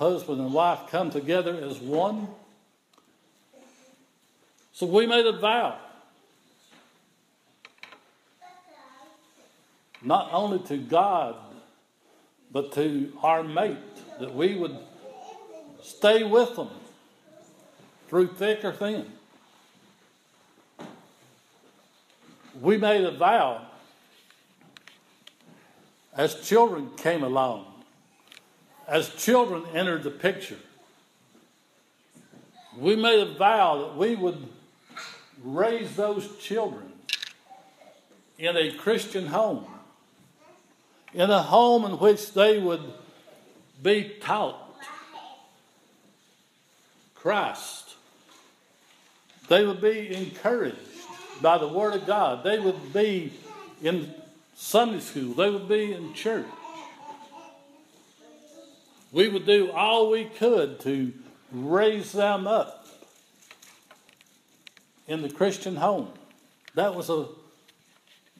husband 0.00 0.40
and 0.40 0.54
wife 0.54 0.80
come 0.88 1.10
together 1.10 1.54
as 1.54 1.78
one. 1.78 2.26
So 4.72 4.86
we 4.86 5.06
made 5.06 5.26
a 5.26 5.38
vow. 5.38 5.76
Not 10.02 10.30
only 10.32 10.60
to 10.60 10.78
God, 10.78 11.36
but 12.50 12.72
to 12.72 13.12
our 13.22 13.42
mate, 13.42 13.76
that 14.18 14.34
we 14.34 14.56
would 14.56 14.78
stay 15.82 16.24
with 16.24 16.56
them 16.56 16.70
through 18.08 18.28
thick 18.28 18.64
or 18.64 18.72
thin. 18.72 19.04
We 22.58 22.78
made 22.78 23.04
a 23.04 23.12
vow 23.12 23.66
as 26.16 26.40
children 26.40 26.90
came 26.96 27.22
along, 27.22 27.69
as 28.90 29.08
children 29.10 29.62
entered 29.72 30.02
the 30.02 30.10
picture. 30.10 30.58
We 32.76 32.96
made 32.96 33.20
a 33.20 33.32
vow 33.34 33.78
that 33.78 33.96
we 33.96 34.16
would 34.16 34.48
raise 35.44 35.94
those 35.94 36.36
children 36.38 36.92
in 38.36 38.56
a 38.56 38.72
Christian 38.72 39.28
home, 39.28 39.64
in 41.14 41.30
a 41.30 41.42
home 41.42 41.84
in 41.84 41.98
which 42.00 42.32
they 42.32 42.58
would 42.58 42.82
be 43.80 44.16
taught 44.20 44.56
Christ. 47.14 47.94
They 49.48 49.64
would 49.64 49.80
be 49.80 50.14
encouraged 50.14 50.76
by 51.40 51.58
the 51.58 51.68
Word 51.68 51.94
of 51.94 52.06
God. 52.06 52.42
They 52.42 52.58
would 52.58 52.92
be 52.92 53.32
in 53.82 54.12
Sunday 54.56 55.00
school. 55.00 55.34
They 55.34 55.50
would 55.50 55.68
be 55.68 55.92
in 55.92 56.12
church. 56.12 56.46
We 59.12 59.28
would 59.28 59.44
do 59.44 59.72
all 59.72 60.10
we 60.10 60.24
could 60.24 60.80
to 60.80 61.12
raise 61.52 62.12
them 62.12 62.46
up 62.46 62.86
in 65.08 65.22
the 65.22 65.28
Christian 65.28 65.76
home. 65.76 66.08
That 66.74 66.94
was 66.94 67.10
a 67.10 67.26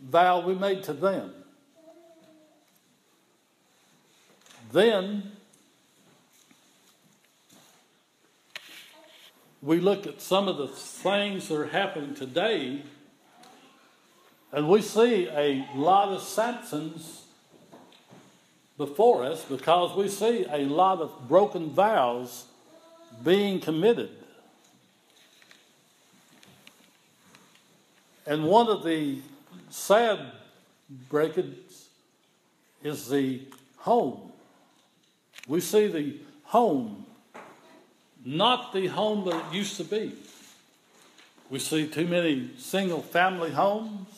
vow 0.00 0.40
we 0.40 0.54
made 0.54 0.84
to 0.84 0.92
them. 0.92 1.32
Then 4.72 5.32
we 9.60 9.80
look 9.80 10.06
at 10.06 10.22
some 10.22 10.46
of 10.46 10.56
the 10.56 10.68
things 10.68 11.48
that 11.48 11.56
are 11.56 11.66
happening 11.66 12.14
today, 12.14 12.82
and 14.52 14.68
we 14.68 14.80
see 14.80 15.28
a 15.28 15.66
lot 15.74 16.10
of 16.10 16.20
Samsons 16.20 17.19
before 18.80 19.22
us 19.24 19.44
because 19.44 19.94
we 19.94 20.08
see 20.08 20.46
a 20.50 20.64
lot 20.64 21.02
of 21.02 21.28
broken 21.28 21.68
vows 21.68 22.46
being 23.22 23.60
committed. 23.60 24.08
And 28.26 28.44
one 28.44 28.68
of 28.68 28.82
the 28.82 29.18
sad 29.68 30.18
breakage 31.10 31.58
is 32.82 33.06
the 33.10 33.42
home. 33.76 34.32
We 35.46 35.60
see 35.60 35.88
the 35.88 36.16
home, 36.44 37.04
not 38.24 38.72
the 38.72 38.86
home 38.86 39.26
that 39.26 39.34
it 39.34 39.54
used 39.54 39.76
to 39.76 39.84
be. 39.84 40.14
We 41.50 41.58
see 41.58 41.86
too 41.86 42.06
many 42.06 42.52
single 42.56 43.02
family 43.02 43.50
homes. 43.50 44.09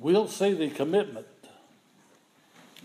We 0.00 0.14
don't 0.14 0.30
see 0.30 0.54
the 0.54 0.70
commitment 0.70 1.26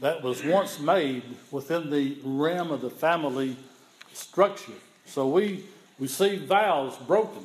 that 0.01 0.22
was 0.22 0.43
once 0.43 0.80
made 0.80 1.24
within 1.49 1.89
the 1.89 2.18
realm 2.24 2.72
of 2.72 2.82
the 2.82 2.89
family 2.89 3.55
structure. 4.13 4.74
So 5.05 5.28
we, 5.28 5.63
we 5.97 6.07
see 6.07 6.38
vows 6.38 6.97
broken. 7.07 7.43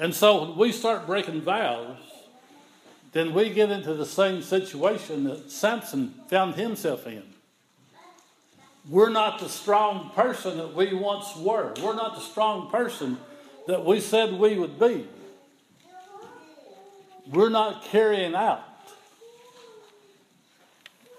And 0.00 0.12
so 0.12 0.42
when 0.42 0.58
we 0.58 0.72
start 0.72 1.06
breaking 1.06 1.42
vows, 1.42 1.96
then 3.12 3.32
we 3.32 3.50
get 3.50 3.70
into 3.70 3.94
the 3.94 4.06
same 4.06 4.42
situation 4.42 5.22
that 5.24 5.52
Samson 5.52 6.14
found 6.28 6.56
himself 6.56 7.06
in. 7.06 7.22
We're 8.90 9.10
not 9.10 9.38
the 9.38 9.48
strong 9.48 10.10
person 10.10 10.58
that 10.58 10.74
we 10.74 10.92
once 10.92 11.36
were. 11.36 11.72
We're 11.80 11.94
not 11.94 12.16
the 12.16 12.20
strong 12.20 12.68
person 12.70 13.18
that 13.68 13.84
we 13.84 14.00
said 14.00 14.32
we 14.32 14.58
would 14.58 14.80
be. 14.80 15.06
We're 17.30 17.48
not 17.48 17.84
carrying 17.84 18.34
out 18.34 18.62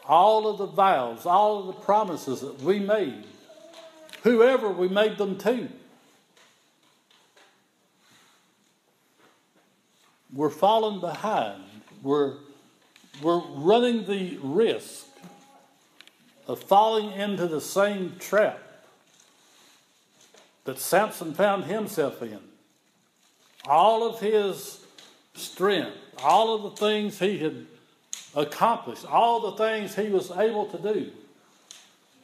all 0.07 0.47
of 0.47 0.57
the 0.57 0.67
vows, 0.67 1.25
all 1.25 1.59
of 1.59 1.67
the 1.67 1.81
promises 1.81 2.41
that 2.41 2.61
we 2.61 2.79
made, 2.79 3.23
whoever 4.23 4.69
we 4.69 4.87
made 4.87 5.17
them 5.17 5.37
to. 5.39 5.67
We're 10.33 10.49
falling 10.49 10.99
behind. 10.99 11.63
We're, 12.03 12.33
we're 13.21 13.39
running 13.39 14.05
the 14.05 14.37
risk 14.43 15.07
of 16.47 16.61
falling 16.61 17.11
into 17.11 17.47
the 17.47 17.61
same 17.61 18.17
trap 18.19 18.61
that 20.65 20.77
Samson 20.77 21.33
found 21.33 21.65
himself 21.65 22.21
in. 22.21 22.39
All 23.65 24.07
of 24.07 24.19
his 24.19 24.84
strength, 25.35 25.97
all 26.23 26.55
of 26.55 26.63
the 26.63 26.71
things 26.71 27.19
he 27.19 27.37
had 27.37 27.65
accomplished, 28.35 29.05
all 29.05 29.51
the 29.51 29.57
things 29.57 29.95
he 29.95 30.09
was 30.09 30.31
able 30.31 30.65
to 30.67 30.77
do, 30.77 31.11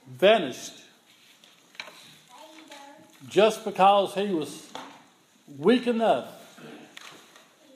vanished 0.08 0.74
just 3.28 3.64
because 3.64 4.14
he 4.14 4.28
was 4.28 4.68
weak 5.58 5.88
enough 5.88 6.28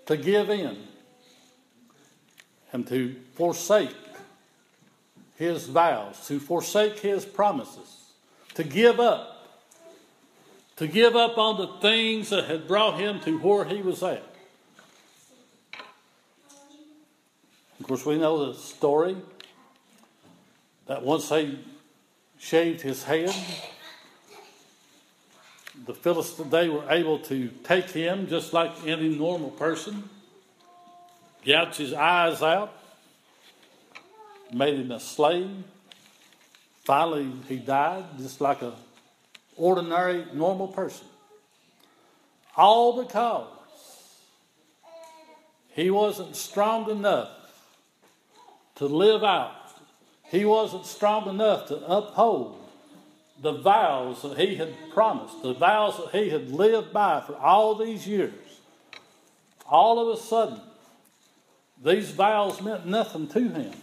to 0.05 0.17
give 0.17 0.49
in 0.49 0.77
and 2.73 2.87
to 2.87 3.15
forsake 3.35 3.95
his 5.37 5.67
vows, 5.67 6.27
to 6.27 6.39
forsake 6.39 6.99
his 6.99 7.25
promises, 7.25 8.11
to 8.53 8.63
give 8.63 8.99
up, 8.99 9.47
to 10.77 10.87
give 10.87 11.15
up 11.15 11.37
on 11.37 11.57
the 11.57 11.67
things 11.81 12.29
that 12.29 12.45
had 12.45 12.67
brought 12.67 12.99
him 12.99 13.19
to 13.21 13.37
where 13.39 13.65
he 13.65 13.81
was 13.81 14.03
at. 14.03 14.23
Of 17.85 17.89
course, 17.89 18.05
we 18.07 18.17
know 18.17 18.47
the 18.47 18.57
story 18.57 19.15
that 20.87 21.03
once 21.03 21.29
they 21.29 21.59
shaved 22.39 22.81
his 22.81 23.03
head, 23.03 23.31
the 25.85 25.93
Philistines, 25.93 26.49
they 26.49 26.67
were 26.67 26.83
able 26.89 27.19
to 27.19 27.49
take 27.63 27.91
him 27.91 28.25
just 28.25 28.53
like 28.53 28.71
any 28.87 29.09
normal 29.09 29.51
person, 29.51 30.09
gouge 31.45 31.77
his 31.77 31.93
eyes 31.93 32.41
out, 32.41 32.73
made 34.51 34.79
him 34.79 34.89
a 34.89 34.99
slave. 34.99 35.63
Finally, 36.85 37.31
he 37.47 37.57
died 37.57 38.05
just 38.17 38.41
like 38.41 38.63
a 38.63 38.73
ordinary, 39.57 40.25
normal 40.33 40.69
person. 40.69 41.05
All 42.57 43.03
because 43.03 43.47
he 45.69 45.91
wasn't 45.91 46.35
strong 46.35 46.89
enough 46.89 47.44
to 48.75 48.85
live 48.85 49.23
out. 49.23 49.55
He 50.23 50.45
wasn't 50.45 50.85
strong 50.85 51.29
enough 51.29 51.67
to 51.67 51.77
uphold 51.85 52.61
the 53.41 53.53
vows 53.53 54.21
that 54.21 54.37
he 54.37 54.55
had 54.55 54.73
promised, 54.93 55.41
the 55.41 55.53
vows 55.53 55.97
that 55.97 56.17
he 56.17 56.29
had 56.29 56.49
lived 56.49 56.93
by 56.93 57.21
for 57.21 57.35
all 57.35 57.75
these 57.75 58.07
years. 58.07 58.33
All 59.69 59.99
of 59.99 60.17
a 60.17 60.21
sudden, 60.21 60.59
these 61.83 62.11
vows 62.11 62.61
meant 62.61 62.85
nothing 62.85 63.27
to 63.29 63.49
him. 63.49 63.73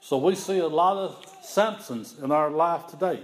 So 0.00 0.18
we 0.18 0.34
see 0.34 0.58
a 0.58 0.68
lot 0.68 0.98
of 0.98 1.24
Samsons 1.42 2.22
in 2.22 2.30
our 2.30 2.50
life 2.50 2.86
today. 2.86 3.22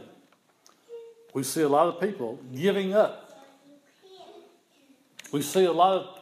We 1.35 1.43
see 1.43 1.63
a 1.63 1.69
lot 1.69 1.89
of 1.89 2.01
people 2.01 2.39
giving 2.55 2.95
up. 2.95 3.28
We 5.31 5.43
see 5.43 5.65
a 5.65 5.73
lot 5.73 5.95
of 5.95 6.21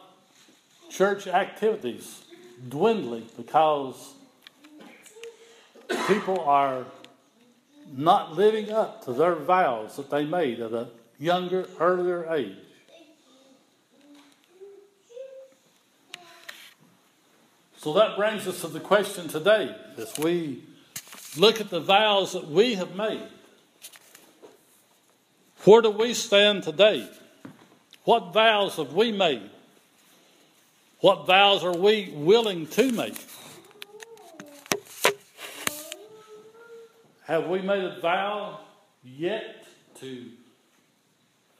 church 0.89 1.27
activities 1.27 2.23
dwindling 2.67 3.27
because 3.37 4.13
people 6.07 6.41
are 6.41 6.85
not 7.95 8.35
living 8.35 8.71
up 8.71 9.05
to 9.05 9.13
their 9.13 9.35
vows 9.35 9.95
that 9.95 10.09
they 10.09 10.25
made 10.25 10.59
at 10.59 10.73
a 10.73 10.89
younger, 11.17 11.67
earlier 11.79 12.31
age. 12.33 12.57
So 17.77 17.93
that 17.93 18.17
brings 18.17 18.45
us 18.47 18.61
to 18.61 18.67
the 18.67 18.81
question 18.81 19.29
today 19.29 19.73
as 19.97 20.17
we 20.17 20.63
look 21.37 21.61
at 21.61 21.69
the 21.69 21.79
vows 21.79 22.33
that 22.33 22.49
we 22.49 22.75
have 22.75 22.95
made. 22.95 23.27
Where 25.63 25.81
do 25.81 25.91
we 25.91 26.13
stand 26.13 26.63
today? 26.63 27.09
What 28.07 28.31
vows 28.31 28.77
have 28.77 28.93
we 28.93 29.11
made? 29.11 29.41
What 31.01 31.27
vows 31.27 31.65
are 31.65 31.75
we 31.75 32.09
willing 32.15 32.65
to 32.67 32.89
make? 32.93 33.17
Have 37.25 37.47
we 37.47 37.61
made 37.61 37.83
a 37.83 37.99
vow 37.99 38.61
yet 39.03 39.67
to 39.99 40.23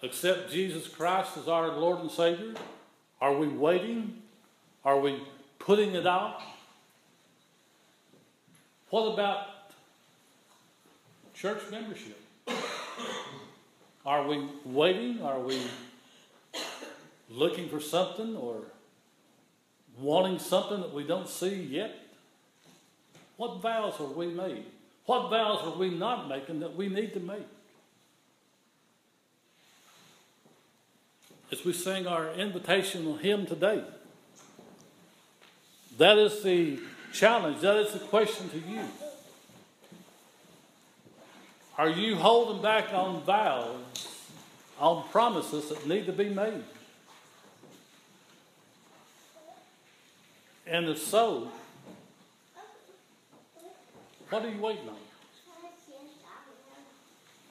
accept 0.02 0.50
Jesus 0.50 0.88
Christ 0.88 1.36
as 1.36 1.50
our 1.50 1.68
Lord 1.68 2.00
and 2.00 2.10
Savior? 2.10 2.54
Are 3.20 3.36
we 3.36 3.50
waiting? 3.50 4.22
Are 4.86 5.02
we 5.02 5.22
putting 5.60 5.96
it 5.96 6.08
off? 6.08 6.42
What 8.90 9.12
about 9.12 9.48
church 11.34 11.60
membership? 11.70 12.22
Are 14.06 14.26
we 14.26 14.48
waiting? 14.64 15.22
Are 15.22 15.42
we 15.42 15.60
looking 17.30 17.70
for 17.70 17.80
something 17.80 18.36
or 18.36 18.62
wanting 20.00 20.40
something 20.40 20.82
that 20.82 20.94
we 20.94 21.04
don't 21.04 21.28
see 21.28 21.56
yet? 21.56 21.96
What 23.38 23.62
vows 23.62 23.96
have 23.98 24.12
we 24.12 24.28
made? 24.28 24.66
What 25.06 25.30
vows 25.30 25.62
are 25.64 25.78
we 25.78 25.90
not 25.90 26.28
making 26.28 26.60
that 26.62 26.76
we 26.76 26.90
need 26.90 27.14
to 27.14 27.20
make? 27.20 27.48
As 31.52 31.64
we 31.64 31.72
sing 31.72 32.08
our 32.08 32.26
invitational 32.26 33.20
hymn 33.20 33.46
today, 33.46 33.84
that 35.98 36.18
is 36.18 36.44
the 36.44 36.80
challenge, 37.14 37.62
that 37.62 37.78
is 37.78 37.94
the 37.94 38.00
question 38.00 38.50
to 38.50 38.60
you. 38.60 38.82
Are 41.78 41.90
you 41.90 42.16
holding 42.16 42.62
back 42.62 42.94
on 42.94 43.22
vows, 43.22 43.78
on 44.80 45.08
promises 45.10 45.70
that 45.70 45.88
need 45.88 46.06
to 46.08 46.12
be 46.12 46.28
made? 46.28 46.64
And 50.70 50.90
if 50.90 51.00
so, 51.00 51.50
what 54.30 54.44
are 54.44 54.50
you 54.50 54.60
waiting 54.60 54.90
on? 54.90 54.96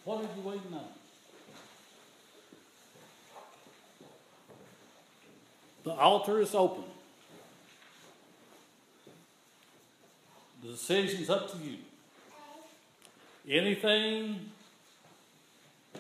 What 0.05 0.19
are 0.19 0.29
you 0.37 0.43
waiting 0.43 0.75
on? 0.75 0.85
The 5.85 5.93
altar 5.93 6.41
is 6.41 6.55
open. 6.55 6.85
The 10.63 10.73
decision's 10.73 11.31
up 11.31 11.51
to 11.53 11.59
you. 11.59 11.79
Anything 13.49 14.41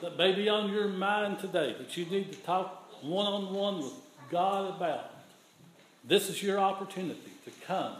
that 0.02 0.18
may 0.18 0.32
be 0.32 0.48
on 0.48 0.70
your 0.70 0.88
mind 0.88 1.38
today 1.38 1.74
that 1.78 1.96
you 1.96 2.04
need 2.06 2.32
to 2.32 2.38
talk 2.38 2.92
one 3.02 3.26
on 3.26 3.54
one 3.54 3.78
with 3.78 3.92
God 4.30 4.76
about, 4.76 5.15
this 6.06 6.28
is 6.28 6.42
your 6.42 6.58
opportunity 6.58 7.32
to 7.44 7.50
come 7.66 7.96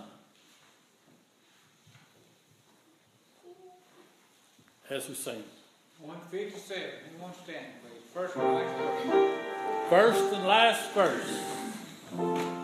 as 4.89 5.09
we 5.09 5.15
sing. 5.15 5.43
One 6.01 6.19
fifty-seven, 6.31 6.85
anyone 7.13 7.33
standing, 7.43 7.73
please? 7.83 8.03
First 8.15 8.37
and 8.37 8.55
last 8.55 8.77
verse. 8.77 9.31
First 9.91 10.35
and 10.35 10.47
last 10.47 10.91
verse. 10.93 12.56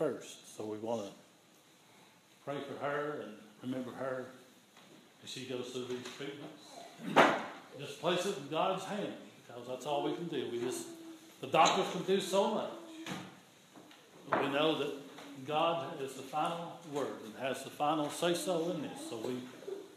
First, 0.00 0.56
so 0.56 0.64
we 0.64 0.78
want 0.78 1.02
to 1.02 1.10
pray 2.42 2.56
for 2.66 2.82
her 2.82 3.20
and 3.22 3.34
remember 3.62 3.90
her 3.90 4.24
as 5.22 5.28
she 5.28 5.44
goes 5.44 5.68
through 5.68 5.84
these 5.84 6.06
treatments. 6.16 7.44
Just 7.78 8.00
place 8.00 8.24
it 8.24 8.34
in 8.38 8.48
God's 8.50 8.82
hand, 8.84 9.12
because 9.46 9.68
that's 9.68 9.84
all 9.84 10.02
we 10.04 10.14
can 10.14 10.28
do. 10.28 10.48
We 10.50 10.58
just, 10.58 10.86
the 11.42 11.48
doctors 11.48 11.84
can 11.92 12.02
do 12.04 12.18
so 12.18 12.54
much. 12.54 12.70
But 14.30 14.42
we 14.42 14.48
know 14.48 14.78
that 14.78 14.94
God 15.46 16.00
is 16.00 16.14
the 16.14 16.22
final 16.22 16.78
word 16.94 17.08
and 17.26 17.34
has 17.38 17.62
the 17.62 17.68
final 17.68 18.08
say 18.08 18.32
so 18.32 18.70
in 18.70 18.80
this. 18.80 19.10
So 19.10 19.18
we, 19.18 19.34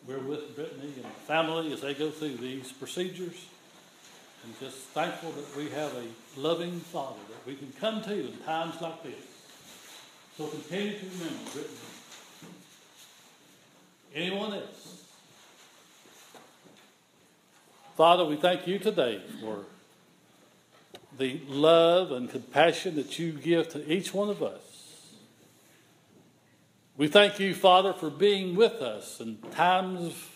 we're 0.06 0.20
with 0.20 0.54
Brittany 0.54 0.92
and 1.02 1.14
family 1.28 1.72
as 1.72 1.80
they 1.80 1.94
go 1.94 2.12
through 2.12 2.36
these 2.38 2.74
procedures. 2.74 3.46
And 4.44 4.60
just 4.60 4.80
thankful 4.80 5.32
that 5.32 5.56
we 5.56 5.70
have 5.70 5.94
a 5.94 6.40
loving 6.40 6.78
Father 6.82 7.22
that 7.30 7.48
we 7.48 7.56
can 7.56 7.72
come 7.80 8.02
to 8.02 8.28
in 8.28 8.38
times 8.40 8.82
like 8.82 9.02
this. 9.04 9.33
So 10.36 10.48
continue 10.48 10.98
to 10.98 11.06
remember 11.06 11.52
Brittany. 11.52 11.78
Anyone 14.16 14.54
else? 14.54 15.04
Father, 17.96 18.26
we 18.26 18.38
thank 18.38 18.66
you 18.66 18.80
today 18.80 19.22
for 19.40 19.66
the 21.20 21.40
love 21.48 22.12
and 22.12 22.32
compassion 22.32 22.96
that 22.96 23.20
you 23.20 23.34
give 23.34 23.70
to 23.70 23.94
each 23.94 24.12
one 24.12 24.30
of 24.30 24.42
us. 24.42 25.12
We 26.98 27.08
thank 27.08 27.40
you, 27.40 27.54
Father, 27.54 27.94
for 27.94 28.10
being 28.10 28.56
with 28.56 28.82
us 28.82 29.20
in 29.20 29.38
times 29.52 30.02
of 30.08 30.30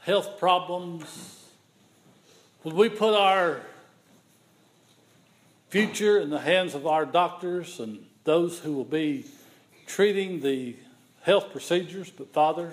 health 0.00 0.38
problems. 0.38 1.46
When 2.62 2.76
we 2.76 2.90
put 2.90 3.14
our 3.14 3.62
future 5.70 6.18
in 6.18 6.28
the 6.28 6.40
hands 6.40 6.74
of 6.74 6.86
our 6.86 7.06
doctors 7.06 7.80
and 7.80 8.04
those 8.24 8.58
who 8.58 8.72
will 8.72 8.84
be 8.84 9.26
treating 9.86 10.40
the 10.40 10.76
health 11.22 11.52
procedures, 11.52 12.10
but 12.10 12.32
Father, 12.32 12.72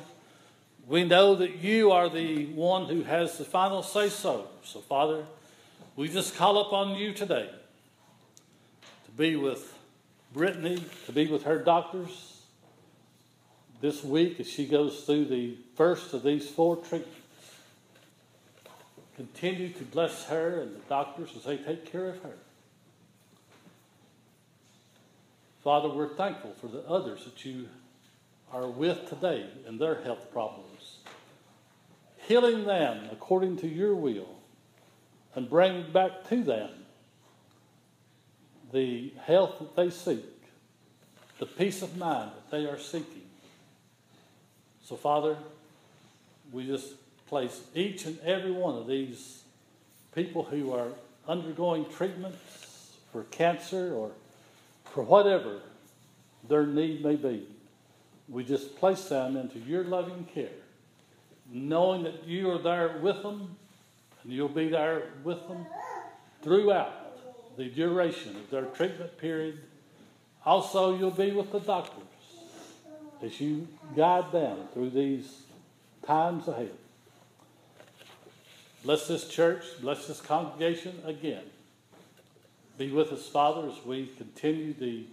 we 0.87 1.03
know 1.03 1.35
that 1.35 1.57
you 1.57 1.91
are 1.91 2.09
the 2.09 2.47
one 2.47 2.85
who 2.85 3.03
has 3.03 3.37
the 3.37 3.45
final 3.45 3.83
say 3.83 4.09
so. 4.09 4.47
So, 4.63 4.79
Father, 4.79 5.25
we 5.95 6.07
just 6.07 6.35
call 6.35 6.59
upon 6.61 6.95
you 6.95 7.13
today 7.13 7.49
to 9.05 9.11
be 9.11 9.35
with 9.35 9.77
Brittany, 10.33 10.83
to 11.05 11.11
be 11.11 11.27
with 11.27 11.43
her 11.43 11.59
doctors 11.59 12.41
this 13.81 14.03
week 14.03 14.39
as 14.39 14.49
she 14.49 14.65
goes 14.65 15.01
through 15.01 15.25
the 15.25 15.57
first 15.75 16.13
of 16.13 16.23
these 16.23 16.49
four 16.49 16.77
treatments. 16.77 17.17
Continue 19.15 19.69
to 19.69 19.83
bless 19.83 20.25
her 20.25 20.61
and 20.61 20.75
the 20.75 20.79
doctors 20.87 21.29
as 21.35 21.43
they 21.43 21.57
take 21.57 21.91
care 21.91 22.09
of 22.09 22.23
her. 22.23 22.33
Father, 25.63 25.89
we're 25.89 26.15
thankful 26.15 26.55
for 26.59 26.67
the 26.67 26.81
others 26.87 27.23
that 27.25 27.45
you 27.45 27.69
are 28.51 28.67
with 28.67 29.07
today 29.07 29.45
in 29.67 29.77
their 29.77 30.01
health 30.01 30.31
problems, 30.31 30.97
healing 32.17 32.65
them 32.65 33.07
according 33.11 33.57
to 33.57 33.67
your 33.67 33.93
will, 33.93 34.39
and 35.35 35.47
bringing 35.47 35.91
back 35.91 36.27
to 36.29 36.43
them 36.43 36.69
the 38.73 39.13
health 39.23 39.59
that 39.59 39.75
they 39.75 39.91
seek, 39.91 40.25
the 41.37 41.45
peace 41.45 41.83
of 41.83 41.95
mind 41.95 42.31
that 42.31 42.49
they 42.49 42.65
are 42.65 42.79
seeking. 42.79 43.29
So, 44.83 44.95
Father, 44.95 45.37
we 46.51 46.65
just 46.65 46.93
place 47.27 47.61
each 47.75 48.05
and 48.05 48.19
every 48.21 48.51
one 48.51 48.75
of 48.75 48.87
these 48.87 49.43
people 50.15 50.43
who 50.43 50.73
are 50.73 50.87
undergoing 51.27 51.85
treatments 51.85 52.97
for 53.11 53.23
cancer 53.25 53.93
or 53.93 54.11
for 54.93 55.03
whatever 55.03 55.61
their 56.47 56.65
need 56.65 57.03
may 57.03 57.15
be. 57.15 57.47
We 58.27 58.43
just 58.43 58.75
place 58.77 59.05
them 59.05 59.37
into 59.37 59.59
your 59.59 59.83
loving 59.83 60.27
care, 60.33 60.49
knowing 61.51 62.03
that 62.03 62.25
you 62.25 62.49
are 62.51 62.57
there 62.57 62.99
with 63.01 63.21
them 63.23 63.55
and 64.23 64.31
you'll 64.31 64.49
be 64.49 64.69
there 64.69 65.09
with 65.23 65.47
them 65.47 65.65
throughout 66.41 67.57
the 67.57 67.65
duration 67.65 68.35
of 68.35 68.49
their 68.49 68.65
treatment 68.65 69.17
period. 69.17 69.59
Also, 70.45 70.97
you'll 70.97 71.11
be 71.11 71.31
with 71.31 71.51
the 71.51 71.59
doctors 71.59 72.03
as 73.21 73.39
you 73.39 73.67
guide 73.95 74.31
them 74.31 74.57
through 74.73 74.89
these 74.89 75.43
times 76.05 76.47
ahead. 76.47 76.71
Bless 78.83 79.07
this 79.07 79.27
church, 79.27 79.63
bless 79.79 80.07
this 80.07 80.21
congregation 80.21 80.99
again. 81.05 81.43
Be 82.81 82.89
with 82.89 83.13
us, 83.13 83.27
Father, 83.27 83.67
as 83.67 83.85
we 83.85 84.07
continue 84.17 84.73
the 84.73 85.05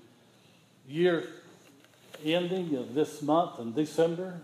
year 0.89 1.29
ending 2.25 2.75
of 2.77 2.95
this 2.95 3.21
month 3.21 3.59
in 3.59 3.75
December. 3.75 4.41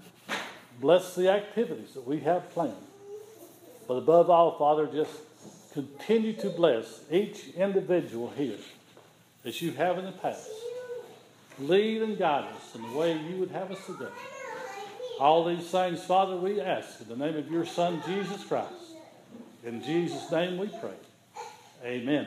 Bless 0.79 1.15
the 1.15 1.31
activities 1.31 1.95
that 1.95 2.07
we 2.07 2.21
have 2.21 2.51
planned. 2.51 2.77
But 3.89 3.95
above 3.95 4.29
all, 4.29 4.59
Father, 4.59 4.87
just 4.87 5.11
continue 5.73 6.35
to 6.35 6.51
bless 6.51 7.01
each 7.11 7.49
individual 7.57 8.31
here 8.37 8.59
as 9.47 9.63
you 9.63 9.73
have 9.73 9.97
in 9.97 10.05
the 10.05 10.13
past. 10.13 10.51
Lead 11.59 12.03
and 12.03 12.19
guide 12.19 12.53
us 12.55 12.75
in 12.75 12.83
the 12.83 12.95
way 12.95 13.17
you 13.17 13.37
would 13.37 13.53
have 13.53 13.73
us 13.73 13.87
to 13.87 13.95
go. 13.95 14.11
All 15.19 15.47
these 15.47 15.71
things, 15.71 16.05
Father, 16.05 16.37
we 16.37 16.61
ask 16.61 17.01
in 17.01 17.09
the 17.09 17.17
name 17.17 17.39
of 17.39 17.51
your 17.51 17.65
Son, 17.65 18.03
Jesus 18.07 18.45
Christ. 18.45 18.69
In 19.65 19.83
Jesus' 19.83 20.31
name 20.31 20.59
we 20.59 20.67
pray. 20.67 20.99
Amen. 21.83 22.27